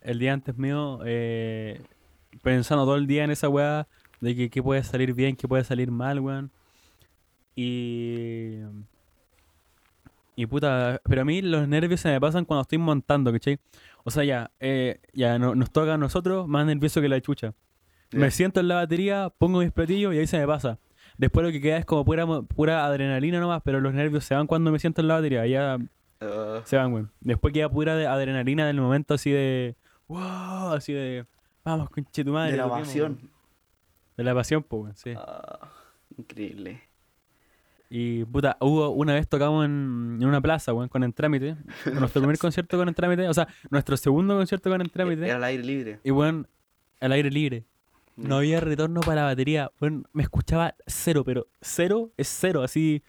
[0.00, 1.80] El día antes mío, eh,
[2.42, 3.86] pensando todo el día en esa weá
[4.20, 6.50] de que qué puede salir bien, qué puede salir mal, weón.
[7.54, 8.58] Y.
[10.34, 13.58] Y puta, pero a mí los nervios se me pasan cuando estoy montando, ¿cachai?
[14.04, 17.54] O sea, ya, eh, ya no- nos toca a nosotros más nervioso que la chucha.
[18.10, 20.78] Me siento en la batería, pongo mis platillos y ahí se me pasa.
[21.16, 24.46] Después lo que queda es como pura, pura adrenalina nomás, pero los nervios se van
[24.46, 25.78] cuando me siento en la batería, ya
[26.20, 27.10] Ah, se van, weón.
[27.20, 29.74] Después queda pura de adrenalina del momento así de.
[30.08, 30.72] ¡Wow!
[30.74, 31.26] Así de.
[31.64, 32.52] Vamos, conche tu madre.
[32.52, 33.30] de la weón.
[34.16, 35.14] De la pasión, pues, sí.
[35.16, 35.68] Ah,
[36.16, 36.82] increíble.
[37.94, 41.56] Y puta, hubo una vez tocamos en, en una plaza, weón, con Entrámite.
[41.92, 45.26] nuestro primer concierto con Entrámite, o sea, nuestro segundo concierto con Entrámite.
[45.26, 46.00] Era al aire libre.
[46.02, 46.48] Y weón,
[47.00, 47.64] al aire libre.
[48.16, 49.70] No había retorno para la batería.
[49.78, 53.02] Weón, me escuchaba cero, pero cero es cero, así.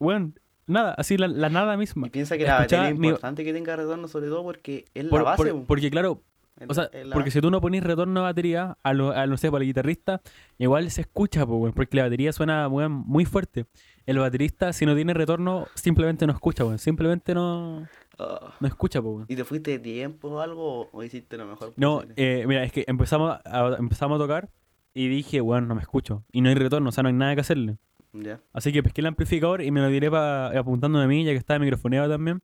[0.00, 0.34] Weón,
[0.66, 2.08] nada, así la, la nada misma.
[2.08, 5.04] Y piensa que la batería es mi- importante que tenga retorno, sobre todo porque es
[5.04, 5.36] Por- la base.
[5.44, 5.66] por- po.
[5.66, 6.20] porque claro,
[6.68, 9.52] O sea, porque si tú no ponís retorno de batería, a, lo, a no sé,
[9.52, 10.20] para el guitarrista,
[10.58, 13.66] igual se escucha, porque la batería suena weón, muy fuerte.
[14.06, 16.78] El baterista, si no tiene retorno, simplemente no escucha, weón.
[16.78, 17.86] Simplemente no,
[18.18, 18.54] Ah.
[18.60, 19.26] no escucha, po, weón.
[19.28, 22.72] ¿Y te fuiste de tiempo o algo o- hiciste lo mejor No, eh, mira, es
[22.72, 24.48] que empezamos a, empezamos a tocar
[24.94, 26.24] y dije, bueno, no me escucho.
[26.32, 27.78] Y no hay retorno, o sea, no hay nada que hacerle.
[28.12, 28.40] Ya.
[28.52, 31.36] Así que pesqué el amplificador y me lo tiré pa, apuntándome a mí, ya que
[31.38, 32.40] estaba microfoneado también.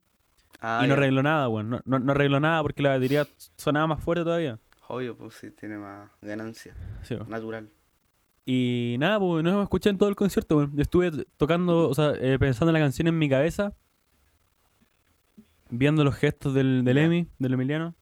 [0.61, 1.69] Ah, y no arregló nada, weón.
[1.69, 3.25] No, no, no arregló nada porque la batería
[3.57, 4.59] sonaba más fuerte todavía.
[4.89, 6.75] Obvio, pues sí, tiene más ganancia.
[7.01, 7.29] Sí, weón.
[7.29, 7.69] Natural.
[8.45, 10.69] Y nada, pues no me escuché en todo el concierto.
[10.73, 13.73] Yo Estuve tocando, o sea, eh, pensando en la canción en mi cabeza,
[15.69, 16.97] viendo los gestos del, del.
[16.97, 17.95] Emi, del Emiliano.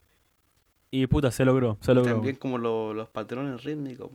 [0.89, 2.13] Y puta, se logró, se logró.
[2.15, 4.09] también como lo- los patrones rítmicos.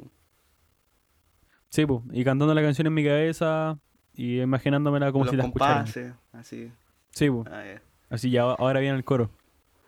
[1.70, 3.78] Sí, pues, y cantando la canción en mi cabeza
[4.14, 6.70] y imaginándomela como los si la compases, así.
[7.10, 9.30] Sí, pues, Ah, así ya ahora viene el coro.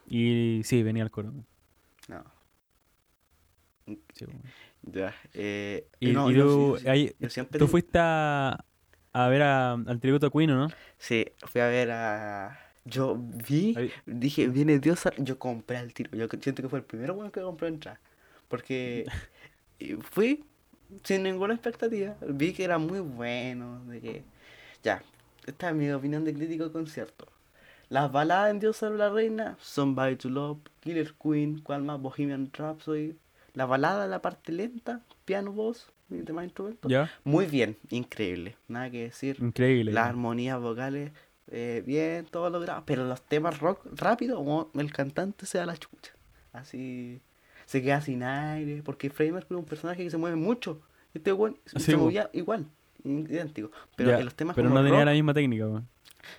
[0.09, 1.33] Y sí, venía el coro.
[2.09, 2.25] No.
[4.15, 4.25] Sí.
[4.83, 5.15] Ya.
[5.35, 8.65] Eh, Y, no, y yo tú, ahí- yo siempre tú fuiste a,
[9.13, 10.69] a ver a- al tributo a Queen, ¿o ¿no?
[10.99, 12.59] Sí, fui a ver a.
[12.85, 15.03] Yo vi, Ahí- dije, viene Dios.
[15.19, 16.11] Yo compré el tiro.
[16.17, 18.01] Yo siento que fue el primero bueno que compró entrada.
[18.49, 19.05] Porque
[20.11, 20.45] fui
[21.05, 22.17] sin ninguna expectativa.
[22.27, 23.85] Vi que era muy bueno.
[23.87, 24.23] De que.
[24.83, 25.03] Ya,
[25.47, 27.27] esta es mi opinión de crítico de concierto.
[27.91, 32.01] Las baladas en Dios sobre la reina, Somebody to Love, Killer Queen, ¿cuál más?
[32.01, 33.17] Bohemian Rhapsody.
[33.59, 36.89] La balada, la parte lenta, piano, voz, y demás instrumentos.
[36.89, 37.11] ¿Ya?
[37.25, 38.57] Muy bien, increíble.
[38.69, 39.37] Nada que decir.
[39.41, 39.93] Increíble.
[39.93, 41.11] Las armonías vocales,
[41.51, 42.85] eh, bien, todo logrado.
[42.87, 46.13] Pero los temas rock rápido, como el cantante se da la chucha.
[46.53, 47.21] Así
[47.67, 48.81] se queda sin aire.
[48.85, 50.81] Porque Freddie Mercury es un personaje que se mueve mucho.
[51.13, 52.65] Este weón se Sí, movía igual,
[53.03, 53.73] idéntico.
[53.97, 55.89] Pero en los temas pero como no tenía rock, la misma técnica, weón.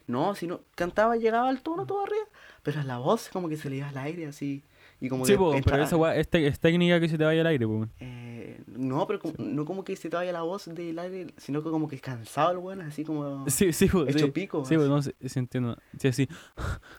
[0.08, 2.28] no, sino cantaba, llegaba al tono todo arriba.
[2.64, 4.64] Pero la voz como que se le iba al aire así.
[5.02, 7.24] Y como Sí, que po, entra- pero esa weá es, es técnica que se te
[7.24, 7.90] vaya al aire, weón.
[8.00, 11.64] eh, no, pero como- no como que se te vaya la voz del aire, sino
[11.64, 13.50] que como que cansado el weón, así como...
[13.50, 14.32] Sí, sí, po, Hecho sí.
[14.32, 14.88] pico, Sí, así.
[14.90, 15.78] no, sí, sí entiendo.
[15.98, 16.28] Sí, sí.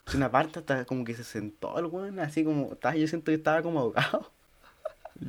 [0.06, 3.34] Sí, Una parte hasta como que se sentó el weón, así como, yo siento que
[3.34, 4.30] estaba como ahogado.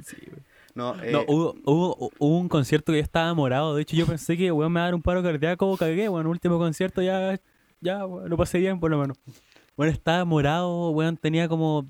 [0.06, 0.44] Sí, weón.
[0.74, 3.76] No, eh, No, hubo, hubo, hubo un concierto que ya estaba morado.
[3.76, 5.76] De hecho, yo pensé que, weón, me iba a dar un paro cardíaco.
[5.76, 6.28] Cagué, weón.
[6.28, 7.38] Último concierto ya,
[7.82, 9.18] ya, weón, lo pasé bien, por lo menos.
[9.76, 11.18] Bueno, estaba morado, weón.
[11.18, 11.88] Tenía como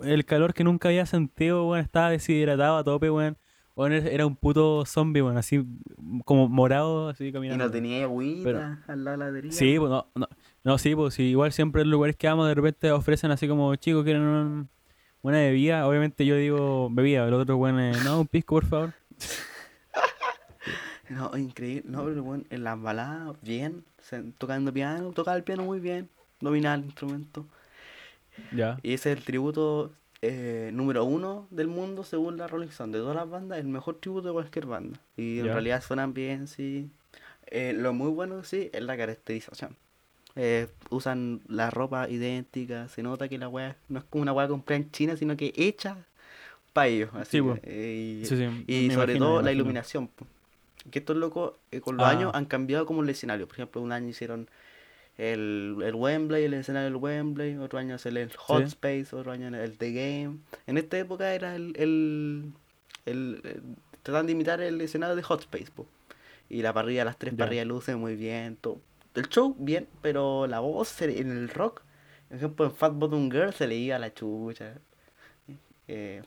[0.00, 1.82] el calor que nunca había sentido, weón.
[1.84, 3.36] Estaba deshidratado a tope, weón.
[3.76, 5.36] Weón, era- un puto zombie, weón.
[5.36, 5.64] Así,
[6.24, 7.64] como morado, así y caminando.
[7.64, 9.52] no tenía agüita Pero- al lado de la.
[9.52, 10.28] Sí, pues no, no,
[10.64, 13.74] no, sí, pues sí, igual siempre en lugares que vamos de repente ofrecen así como,
[13.76, 14.68] chicos, quieren un-
[15.22, 15.86] una bebida.
[15.86, 18.92] Obviamente yo digo bebida, el otro, weón, eh, no, un pisco, por favor.
[21.08, 21.84] No, increíble.
[21.86, 23.82] No, pero bueno, en las baladas, bien,
[24.36, 27.46] tocando piano, tocaba el piano muy bien, dominaba el instrumento.
[28.52, 28.78] Ya.
[28.82, 32.92] Y ese es el tributo eh, número uno del mundo según la Rolling Stone.
[32.92, 34.98] De todas las bandas, el mejor tributo de cualquier banda.
[35.16, 36.88] Y en realidad suenan bien, sí.
[37.50, 39.76] Eh, lo muy bueno, sí, es la caracterización.
[40.36, 44.46] Eh, usan la ropa idéntica, se nota que la weá no es como una weá
[44.48, 45.96] comprada en China, sino que hecha
[46.72, 47.10] para ellos.
[47.14, 50.10] Así, Sí, y Sí, sí, y sobre imagino, todo la iluminación.
[50.90, 52.10] Que estos locos con los Ah.
[52.10, 53.46] años han cambiado como el escenario.
[53.48, 54.48] Por ejemplo, un año hicieron
[55.18, 58.68] el, el Wembley, el escenario del Wembley, otro año hacen el Hot Sí.
[58.68, 60.38] Space, otro año el The Game.
[60.66, 62.52] En esta época era el, el,
[63.04, 63.62] el, el-
[64.02, 65.70] trataban de imitar el escenario de Hot Space.
[65.74, 65.86] po.
[66.48, 68.56] Y la parrilla, las tres parrillas luces muy bien.
[68.56, 68.80] Todo.
[69.14, 71.82] El show bien, pero la voz en el rock,
[72.28, 74.74] por ejemplo en Fat Bottom Girl se le iba a la chucha.
[75.88, 76.22] Eh,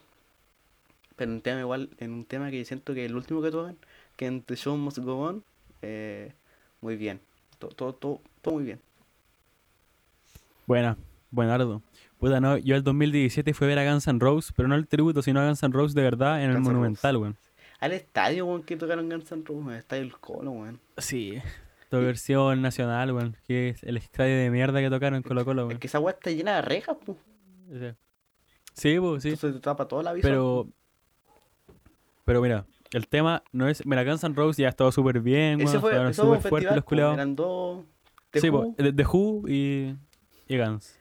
[1.16, 3.76] pero en un tema igual, en un tema que siento que el último que tocan,
[4.16, 5.44] que en The Show Must Go On,
[5.80, 6.32] eh,
[6.80, 7.20] muy bien.
[7.58, 8.80] Todo, todo, todo, todo muy bien.
[10.66, 10.96] Buena,
[11.30, 11.82] buenardo.
[12.18, 14.86] Puta, no, yo el 2017 fui a ver a Guns N' Roses, pero no el
[14.86, 17.36] tributo, sino a Guns N' Roses de verdad en el Monumental, weón.
[17.80, 20.80] Al estadio, weón, que tocaron Guns N' Roses, el estadio del Colo, weón.
[20.98, 21.38] Sí.
[21.90, 23.36] Tu versión nacional, weón.
[23.46, 25.80] Que es el estadio de mierda que tocaron en Colo Colo, Es weón.
[25.80, 27.18] que esa weá está llena de rejas, pues.
[28.74, 28.98] Sí.
[29.00, 29.30] Pues, sí.
[29.30, 30.32] Entonces te tapa toda la visual.
[30.32, 30.68] Pero.
[32.24, 33.84] Pero mira, el tema no es.
[33.84, 35.80] Mira, Guns N' Roses ya estaba súper bien, Ese weón.
[35.80, 37.84] fue, eso fue un súper fuertes festival, los po, eran dos.
[38.32, 39.96] The Sí, Who de Who y.
[40.48, 40.98] Y Guns.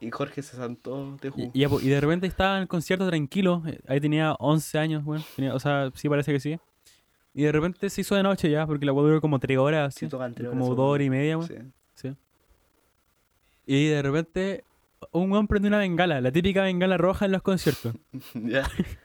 [0.00, 1.50] y Jorge se santó Y, Who.
[1.54, 3.62] y ya, po, y de repente estaba en el concierto tranquilo.
[3.66, 5.04] eh, Ahí tenía 11 años.
[5.36, 6.58] Tenía- o sea, sí parece que sí.
[7.34, 9.94] Y de repente se hizo de noche ya, porque la weá duró como 3 horas,
[9.94, 10.90] Sí, así, tocan tres como horas, 2 weón.
[10.94, 11.48] horas y media, weón.
[11.94, 12.08] Sí.
[12.08, 12.16] Sí.
[13.66, 14.64] Y de repente
[15.12, 17.94] un weón prendió una bengala, la típica bengala roja en los conciertos.
[18.34, 18.68] ya.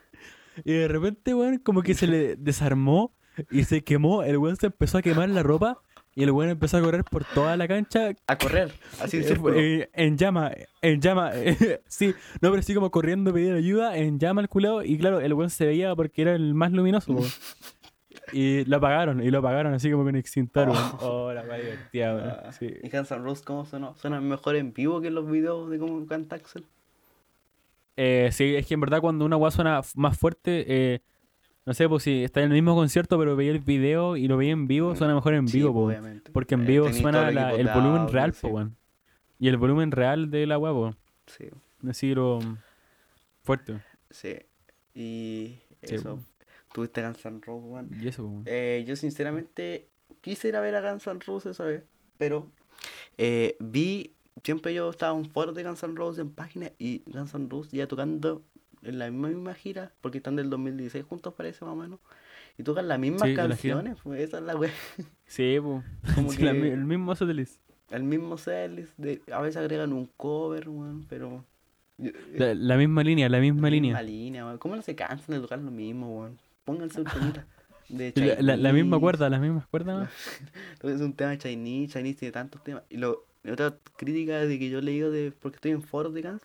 [0.66, 3.14] Y de repente, weón, como que se le desarmó
[3.50, 4.24] y se quemó.
[4.24, 5.82] El weón se empezó a quemar la ropa
[6.20, 9.26] y el weón empezó a correr por toda la cancha A correr, así en eh,
[9.26, 9.56] círculo.
[9.58, 10.52] eh, en llama,
[10.82, 11.32] en llama,
[11.88, 15.34] sí, no, pero así como corriendo pidiendo ayuda, en llama el culeo, y claro, el
[15.34, 17.16] weón se veía porque era el más luminoso.
[18.32, 20.92] Y lo apagaron, y lo apagaron así como con extintor, weón.
[21.02, 22.30] Oh, la weá divertida, weón.
[22.30, 22.74] Ah, Sí.
[22.84, 23.96] ¿Y Guns N' Roses cómo sonó?
[23.96, 26.66] ¿Suena mejor en vivo que en los videos de cómo canta Axel?
[27.98, 31.02] Eh, sí, es que en verdad cuando una weá suena más fuerte, eh,
[31.66, 34.38] no sé, pues si está en el mismo concierto, pero veía el video y lo
[34.38, 35.80] veía en vivo, suena mejor en Sí, vivo, po.
[35.86, 36.32] obviamente.
[36.32, 38.42] Porque en Eh, vivo suena el la- volumen real, sí.
[38.42, 38.76] po, weón.
[39.40, 40.96] Y el volumen real de la po.
[41.28, 41.46] Sí,
[41.88, 42.40] Así lo
[43.44, 43.80] fuerte.
[44.10, 44.36] sí.
[44.94, 46.20] Y eso.
[46.74, 47.90] Tuviste Guns N' Roses, weón.
[48.02, 48.42] Y eso, po.
[48.46, 49.88] Eh, yo sinceramente
[50.22, 51.84] quise ir a ver a Guns N' Roses esa vez,
[52.18, 52.48] pero
[53.18, 57.34] eh, vi, siempre yo estaba un foro de Guns N' Roses en página y Guns
[57.34, 58.44] N' Roses ya tocando
[58.84, 62.00] en la misma, misma gira, porque están del 2016 juntos parece más o menos,
[62.58, 64.72] y tocan las mismas Sí, de la canciones, pues esa es la wea,
[65.26, 65.58] Sí.
[66.16, 67.60] Como Sí, la que- el mismo Satelis.
[67.92, 71.44] el mismo setlist, de, a veces agregan un cover, weón, pero...
[71.98, 73.94] yo- La, la misma línea, la misma la línea.
[73.94, 74.58] misma línea, weón.
[74.60, 76.38] ¿Cómo no se cansan de tocar lo mismo, weón?
[76.66, 77.46] Pónganse un temita
[77.90, 80.08] de La, la- la misma cuerda, las mismas cuerdas.
[80.84, 80.90] ¿no?
[80.90, 82.84] Es un tema de Chinese, Chinese tiene tantos temas.
[82.90, 86.22] Y lo, otra crítica de que yo he leído de, porque estoy en foros de
[86.22, 86.44] Guns,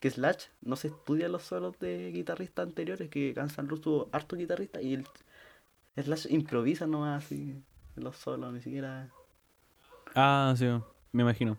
[0.00, 4.08] que Slash no se estudia los solos de guitarristas anteriores, que Guns N' Roses tuvo
[4.12, 5.06] harto guitarrista y el
[5.96, 7.62] Slash improvisa nomás así
[7.96, 9.10] los solos, ni siquiera...
[10.14, 10.66] Ah, sí,
[11.12, 11.58] me imagino.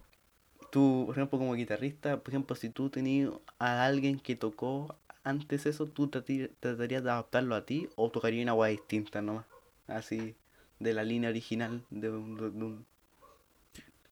[0.72, 5.66] Tú, por ejemplo, como guitarrista, por ejemplo, si tú tenías a alguien que tocó antes
[5.66, 9.46] eso, tú tratarías de adaptarlo a ti o tocarías una guay distinta nomás,
[9.88, 10.36] así,
[10.80, 12.36] de la línea original de un...
[12.38, 12.86] de un-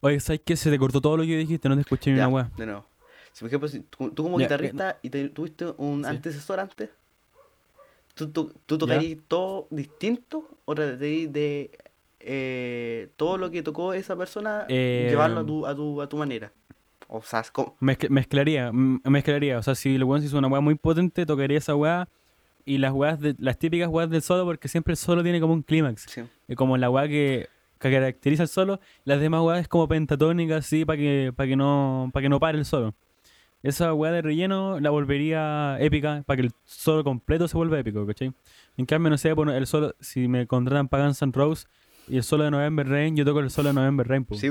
[0.06, 0.56] Oye, ¿sabes qué?
[0.56, 2.52] Se te cortó todo lo que dijiste, no te escuché ni Ya, una weá.
[2.56, 2.86] de nuevo.
[3.34, 6.10] Si, por ejemplo, si tú, tú como Ya, guitarrista y te- tuviste un Sí.
[6.12, 6.92] antecesor antes,
[8.14, 11.72] ¿tú, tú, tú tocarías todo distinto o tratarías de
[12.20, 16.18] eh, todo lo que tocó esa persona Eh, llevarlo a tu, a tu, a tu
[16.18, 16.52] manera?
[17.08, 17.42] O sea,
[17.82, 19.58] Mezcl- mezclaría, mezclaría.
[19.58, 22.08] O sea, si el weón se hizo una weá muy potente, tocaría esa weá.
[22.64, 25.54] Y las weas de, las típicas weas del solo, porque siempre el solo tiene como
[25.54, 26.04] un clímax.
[26.08, 26.22] sí.
[26.48, 27.48] Y como la weá que,
[27.80, 31.56] que caracteriza el solo, las demás weas es como pentatónica, así, para que, para que
[31.56, 32.96] no, para que no pare el solo.
[33.64, 38.06] Esa weá de relleno la volvería épica, para que el solo completo se vuelva épico,
[38.06, 38.32] ¿cachai?
[38.78, 41.68] En cambio, no sé, bueno, el solo, si me contratan para Guns N' Roses
[42.08, 44.36] y el solo de November Rain, yo toco el solo de November Rain, po.
[44.36, 44.50] Sí.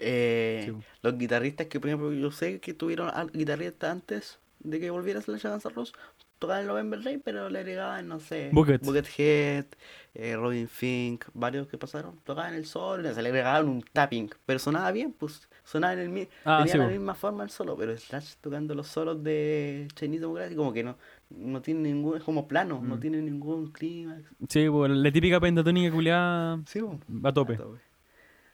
[0.00, 0.72] Eh, Sí.
[1.02, 5.46] Los guitarristas que, por ejemplo, yo sé que tuvieron guitarristas antes de que volviera Slash
[5.46, 5.94] a Guns N' Roses,
[6.40, 8.82] tocaban November Rain, pero le agregaban, no sé, Bucket.
[8.84, 9.66] Buckethead,
[10.14, 14.58] eh, Robin Fink, varios que pasaron, tocaban el solo, se le agregaban un tapping, pero
[14.58, 17.96] sonaba bien, pues sonaba en el Ah, tenía sí, la misma forma el solo, pero
[17.96, 20.96] Slash tocando los solos de Chinese Democracy como que no,
[21.30, 23.00] no tiene ningún, es como plano, no Mm.
[23.00, 24.24] tiene ningún clímax.
[24.48, 26.98] Sí, po, la típica pentatónica culiada Sí, po.
[27.24, 27.54] a tope.
[27.54, 27.78] A tope.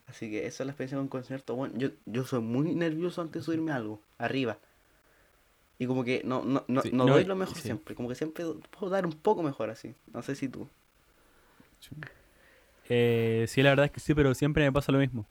[0.07, 1.55] Así que esa es la experiencia con un concierto.
[1.57, 4.59] Bueno, yo, yo soy muy nervioso antes de subirme a algo, arriba.
[5.79, 7.63] Y como que no, no, no, Sí, no doy lo mejor sí.
[7.63, 7.95] siempre.
[7.95, 8.45] Como que siempre
[8.79, 9.95] puedo dar un poco mejor así.
[10.13, 10.69] No sé si tú.
[12.89, 15.27] Eh, sí, la verdad es que sí, pero siempre me pasa lo mismo.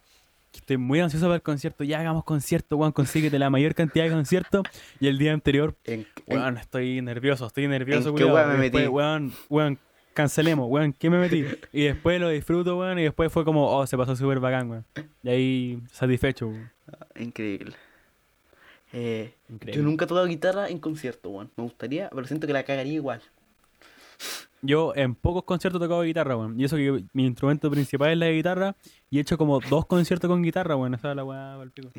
[0.53, 1.83] Estoy muy ansioso para el concierto.
[1.83, 2.91] Ya hagamos concierto, weón.
[2.93, 4.63] Consíguete la mayor cantidad de conciertos.
[4.99, 8.57] Y el día anterior, En, en- weón, estoy nervioso, estoy nervioso, ¿En qué weá me
[8.57, 8.87] después, metí?
[8.87, 9.79] Weón, weón,
[10.13, 11.43] cancelemos, weón, ¿qué me metí?
[11.73, 12.99] Y después lo disfruto, weón.
[12.99, 14.85] Y después fue como, oh, se pasó súper bacán, weón.
[15.23, 16.71] Y ahí satisfecho, weón.
[17.19, 17.75] increíble.
[18.93, 19.33] Eh,
[19.73, 21.51] yo nunca he tocado guitarra en concierto, weón.
[21.55, 23.21] Me gustaría, pero siento que la cagaría igual.
[24.61, 26.59] Yo en pocos conciertos he tocado guitarra, weón.
[26.59, 28.75] Y eso que mi instrumento principal es la guitarra.
[29.09, 30.93] Y he hecho como dos conciertos con guitarra, weón.
[30.93, 31.89] Esa es la weá pa'l pico.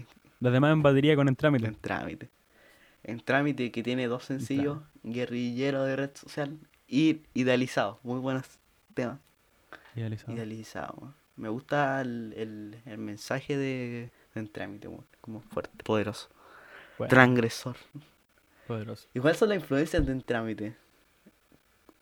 [0.40, 1.66] Las demás en batería con el trámite.
[1.66, 2.28] En trámite.
[3.04, 6.58] En trámite que tiene dos sencillos, Guerrillero de Red Social
[6.88, 8.00] y Idealizado.
[8.02, 8.44] Muy buenos
[8.94, 9.20] temas.
[9.94, 10.32] Idealizado.
[10.32, 10.94] Idealizado.
[10.98, 11.14] weón.
[11.36, 15.04] Me gusta el, el, el mensaje de, de En trámite, weón.
[15.20, 16.28] Como fuerte, poderoso.
[16.98, 17.76] Bueno, Transgresor.
[18.66, 19.06] poderoso.
[19.14, 20.74] ¿Y cuáles son las influencias de En trámite?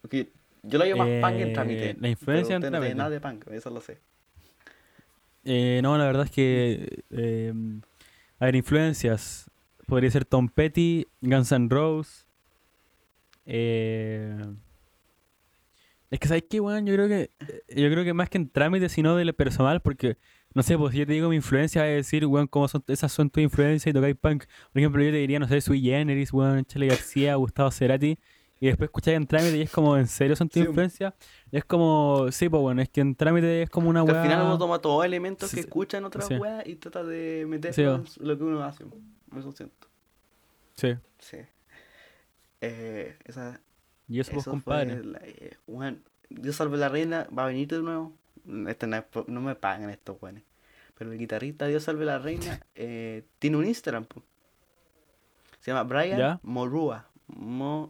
[0.01, 0.29] Porque
[0.63, 1.97] yo lo digo más punk en Eh, trámite.
[2.01, 2.95] la influencia pero en no Trámite.
[2.95, 3.99] nada de punk, eso lo sé.
[5.45, 7.03] Eh, no, la verdad es que.
[7.11, 7.53] eh,
[8.39, 9.51] a ver, influencias.
[9.87, 12.27] Podría ser Tom Petty, Guns N' Roses.
[13.47, 14.35] Eh,
[16.11, 16.87] es que, ¿sabes qué, weón?
[16.87, 17.31] Yo creo que.
[17.69, 20.17] eh, Yo creo que más que en trámite, sino de lo personal, porque.
[20.55, 23.11] No sé, pues si yo te digo mi influencia, es decir, weón, cómo son, esas
[23.13, 24.45] son tus influencias y tocáis punk.
[24.73, 28.17] Por ejemplo, yo te diría, no sé, Sui Generis, weón, Charlie García, Gustavo Cerati.
[28.61, 30.69] Y después escucháis en trámite y es como, ¿en serio son tus Sí.
[30.69, 31.13] influencias?
[31.51, 34.23] Es como, sí, pues bueno, es que en trámite es como una weá.
[34.23, 35.67] al final uno toma todos los elementos Sí, que sí.
[35.69, 36.35] escucha en otras Sí.
[36.37, 38.85] weas y trata de o- lo que uno hace.
[39.37, 39.89] Eso siento.
[40.77, 40.95] Sí.
[41.19, 41.39] Sí.
[42.61, 43.61] Eh, esa,
[44.09, 44.97] Y eso, pues, eso compadre.
[44.99, 48.17] fue la- eh, weón, Dios salve la reina, va a venir de nuevo.
[48.69, 50.43] Este no, es no me pagan estos weones.
[50.97, 54.05] Pero el guitarrista Dios salve la reina eh, tiene un Instagram.
[54.05, 54.23] po.
[55.61, 56.41] Se llama Brian ¿Ya?
[56.43, 57.07] Morua.
[57.27, 57.89] Mo,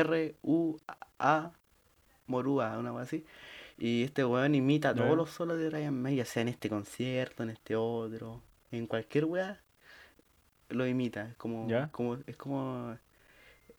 [0.00, 1.50] M-O-R-R-U-A.
[2.26, 3.24] Morua, una cosa así.
[3.78, 7.42] Y este weón imita todos los solos de Brian May, ya sea en este concierto,
[7.44, 9.60] en este otro, en cualquier weá,
[10.68, 11.28] lo imita.
[11.30, 11.88] Es como, Ya.
[11.92, 12.96] como, es como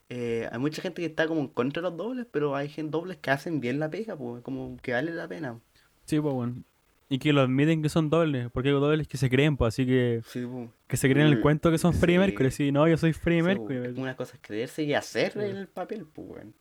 [0.10, 2.92] eh, hay mucha gente que está como en contra de los dobles, pero hay gente
[2.92, 5.60] dobles que hacen bien la pega, pues, como que vale la pena.
[6.06, 6.64] Sí, pues bueno.
[7.12, 9.86] Y que lo admiten que son dobles, porque hay dobles que se creen, pues así
[9.86, 10.70] que, Sí, pues.
[10.88, 12.20] que se creen el Mm, cuento que son Freddie sí.
[12.20, 12.52] Mercury.
[12.52, 13.80] Sí, no, yo soy Freddie Sí, Mercury.
[13.80, 15.40] pues, una cosa es creerse y hacer Sí.
[15.40, 16.54] el papel, pues, weón.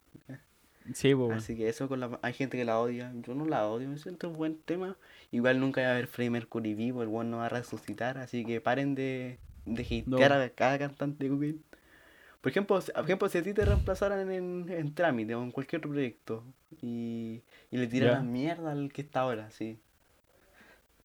[0.94, 1.34] Sí, pues bueno.
[1.34, 2.18] Así que eso con la...
[2.22, 3.12] Hay gente que la odia.
[3.20, 4.96] Yo no la odio, me siento un buen tema.
[5.30, 8.16] Igual nunca va a haber Freddie Mercury vivo, el weón no va a resucitar.
[8.16, 10.16] Así que paren de, de No.
[10.16, 11.30] a cada cantante.
[12.48, 15.50] Por ejemplo, si- por ejemplo, si a ti te reemplazaran en, en trámite o en
[15.52, 16.44] cualquier otro proyecto
[16.80, 18.30] y, y le tiraran Ya.
[18.32, 19.78] mierda al que está ahora, sí.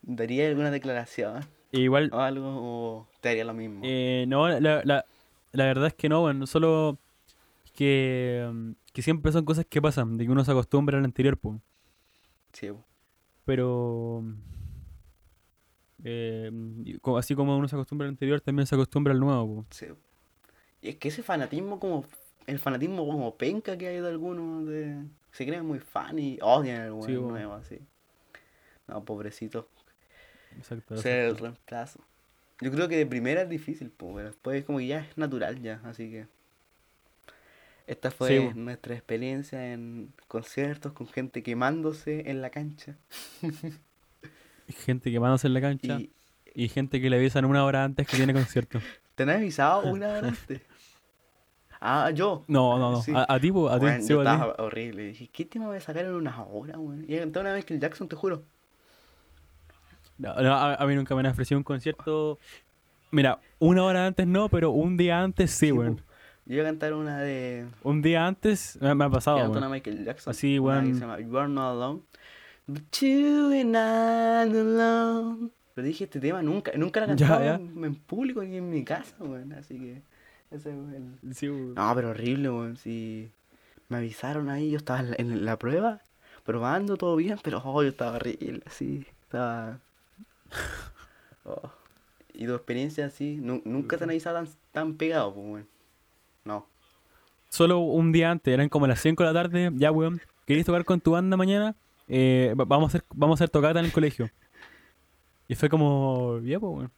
[0.01, 1.41] ¿Daría alguna declaración
[1.73, 3.81] igual, o algo o te haría lo mismo?
[3.83, 5.05] eh, no, la, la,
[5.51, 6.97] la verdad es que no, bueno, solo
[7.75, 11.59] que, que siempre son cosas que pasan, de que uno se acostumbra al anterior, pues.
[12.53, 12.85] Sí, po.
[13.43, 14.23] Pero
[16.05, 16.49] eh,
[17.17, 19.65] así como uno se acostumbra al anterior, también se acostumbra al nuevo.
[19.71, 19.87] Sí.
[20.84, 22.05] Y es que ese fanatismo como
[22.45, 24.97] el fanatismo como penca que hay de algunos de
[25.31, 27.31] se creen muy fan y odian al Sí, weón bo.
[27.31, 27.79] nuevo así.
[28.88, 29.67] No, pobrecito.
[30.57, 30.97] Exacto.
[30.97, 31.99] Ser el reemplazo.
[32.61, 35.61] Yo creo que de primera es difícil, po, pero después como que ya es natural
[35.61, 36.27] ya, así que
[37.88, 42.97] esta fue Sí, nuestra experiencia en conciertos con gente quemándose en la cancha
[44.86, 46.11] Gente quemándose en la cancha y
[46.55, 48.79] y gente que le avisan una hora antes que tiene concierto.
[49.15, 50.61] ¿te han avisado una hora antes?
[51.86, 52.45] Ah, yo.
[52.47, 53.01] No, no, no.
[53.01, 53.11] Sí.
[53.13, 54.29] A, a ti, po, a ti, Weón, sí, yo a ti.
[54.31, 55.03] estaba horrible.
[55.07, 57.03] Dije, ¿qué tema voy a sacar en una hora, weón?
[57.07, 58.43] Y canté una vez que el Jackson, te juro.
[60.17, 62.39] No, no, a, a mí nunca me han ofrecido un concierto.
[63.11, 66.01] Mira, una hora antes no, pero un día antes sí, Sí, weón.
[66.45, 67.65] Yo iba a cantar una de.
[67.84, 69.71] Un día antes me, me ha pasado, una weón.
[69.71, 70.31] Michael Jackson.
[70.31, 70.93] Así, una que weón.
[70.95, 72.01] se llama You Are Not Alone.
[72.65, 75.49] But you and alone.
[75.73, 77.55] Pero dije, este tema nunca, nunca la cantaba.
[77.55, 79.51] En, en público ni en mi casa, weón.
[79.53, 80.01] Así que.
[80.53, 81.33] Ese el.
[81.35, 81.73] Sí, weón.
[81.75, 82.77] No, pero horrible, weón.
[82.77, 83.29] Sí.
[83.89, 86.01] Me avisaron ahí, yo estaba en la, en la prueba,
[86.45, 89.05] probando todo bien, pero oh, yo estaba horrible, así.
[89.23, 89.79] Estaba.
[91.45, 91.69] Oh.
[92.33, 93.35] ¿Y tu experiencia así?
[93.35, 95.67] Nu- ¿Nunca te han avisado tan, tan pegado, pues, weón?
[96.45, 96.65] No.
[97.49, 99.69] Solo un día antes, eran como las 5 de la tarde.
[99.75, 100.21] Ya, weón.
[100.47, 101.75] ¿Queréis tocar con tu banda mañana?
[102.07, 104.29] Eh, va- vamos, a hacer, vamos a hacer tocata en el colegio.
[105.49, 106.91] Y fue como, ya, pues, weón.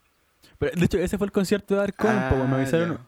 [0.58, 2.48] Pero, de hecho, ese fue el concierto de Dark Coven, po, weón.
[2.50, 2.98] Me Ah, avisaron.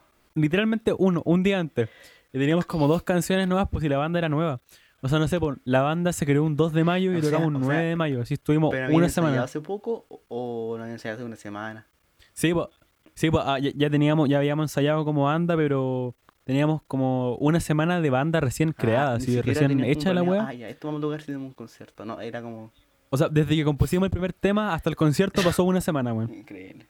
[0.40, 1.88] Literalmente uno, un día antes.
[2.32, 4.60] Y teníamos como dos canciones nuevas, pues si la banda era nueva.
[5.00, 7.48] O sea, no sé, pues, la banda se creó un 2 de mayo y tocamos
[7.48, 8.20] un o sea, 9 de mayo.
[8.22, 9.42] Así estuvimos ¿Pero habían una semana.
[9.44, 11.86] hace poco o, lo habían ensayado hace una semana?
[12.32, 12.66] Sí, pues,
[13.14, 17.60] sí, pues, ah, ya, ya teníamos, ya habíamos ensayado como banda, pero teníamos como una
[17.60, 21.00] semana de banda recién creada, Ah, así, recién hecha la planeado, Ah, ya, esto vamos
[21.00, 22.04] a tocar si tenemos un concierto.
[22.04, 22.72] No, era como
[23.10, 26.34] O sea, desde que compusimos el primer tema hasta el concierto pasó una semana, weón.
[26.34, 26.88] increíble.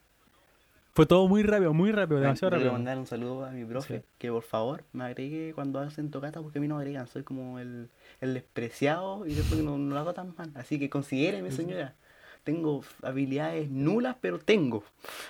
[0.99, 2.73] Fue todo muy rápido, muy rápido, demasiado yo quiero rápido.
[2.73, 4.05] mandar un saludo a mi profe, Sí.
[4.19, 7.61] que por favor me agregue cuando hacen tocata, porque a mí no agregan, soy como
[7.61, 7.89] el,
[8.21, 10.51] el despreciado y después no, no lo hago tan mal.
[10.57, 11.95] Así que considéreme, señora.
[12.43, 14.83] Tengo habilidades nulas, pero tengo.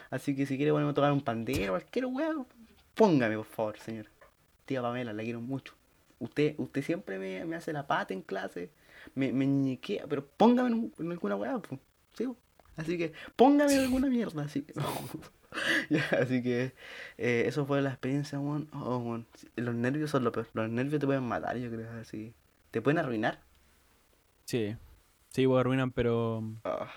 [0.09, 2.47] Así que si quiere ponerme a tocar un pandero, cualquier huevo,
[2.95, 4.09] póngame, por favor, señora.
[4.65, 5.75] Tía Pamela, la quiero mucho.
[6.19, 8.71] Usted, usted siempre me, me hace la pata en clase,
[9.15, 11.79] me, me ñiquea, pero póngame en, un- en alguna hueá, pues.
[12.15, 12.27] ¿sí?
[12.79, 14.65] Así que póngame en alguna mierda, así.
[15.91, 16.73] Ya, así que
[17.17, 18.69] eh, eso fue la experiencia, weón.
[18.73, 19.27] Oh, weón.
[19.57, 20.49] Los nervios son lo peor.
[20.53, 22.35] Los nervios te pueden matar, yo creo, así.
[22.71, 23.41] Te pueden arruinar.
[24.45, 24.77] Sí,
[25.31, 26.89] sí, pues arruinan, pero Ah,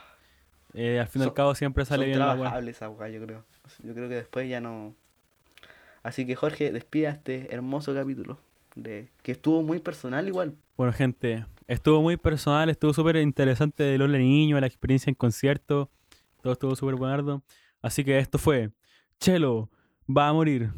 [0.73, 2.35] eh, al fin y al cabo siempre sale son bien la weá.
[2.35, 3.45] trabajables esa yo creo.
[3.83, 4.95] Yo creo que después ya no.
[6.03, 8.39] Así que Jorge, despida este hermoso capítulo.
[8.75, 9.09] De...
[9.21, 10.55] Que estuvo muy personal igual.
[10.77, 15.89] Bueno, gente, estuvo muy personal, estuvo súper interesante de Lola Niño, la experiencia en concierto,
[16.41, 17.43] todo estuvo súper buenardo.
[17.81, 18.71] Así que esto fue
[19.19, 19.69] Chelo
[20.07, 20.71] va a morir.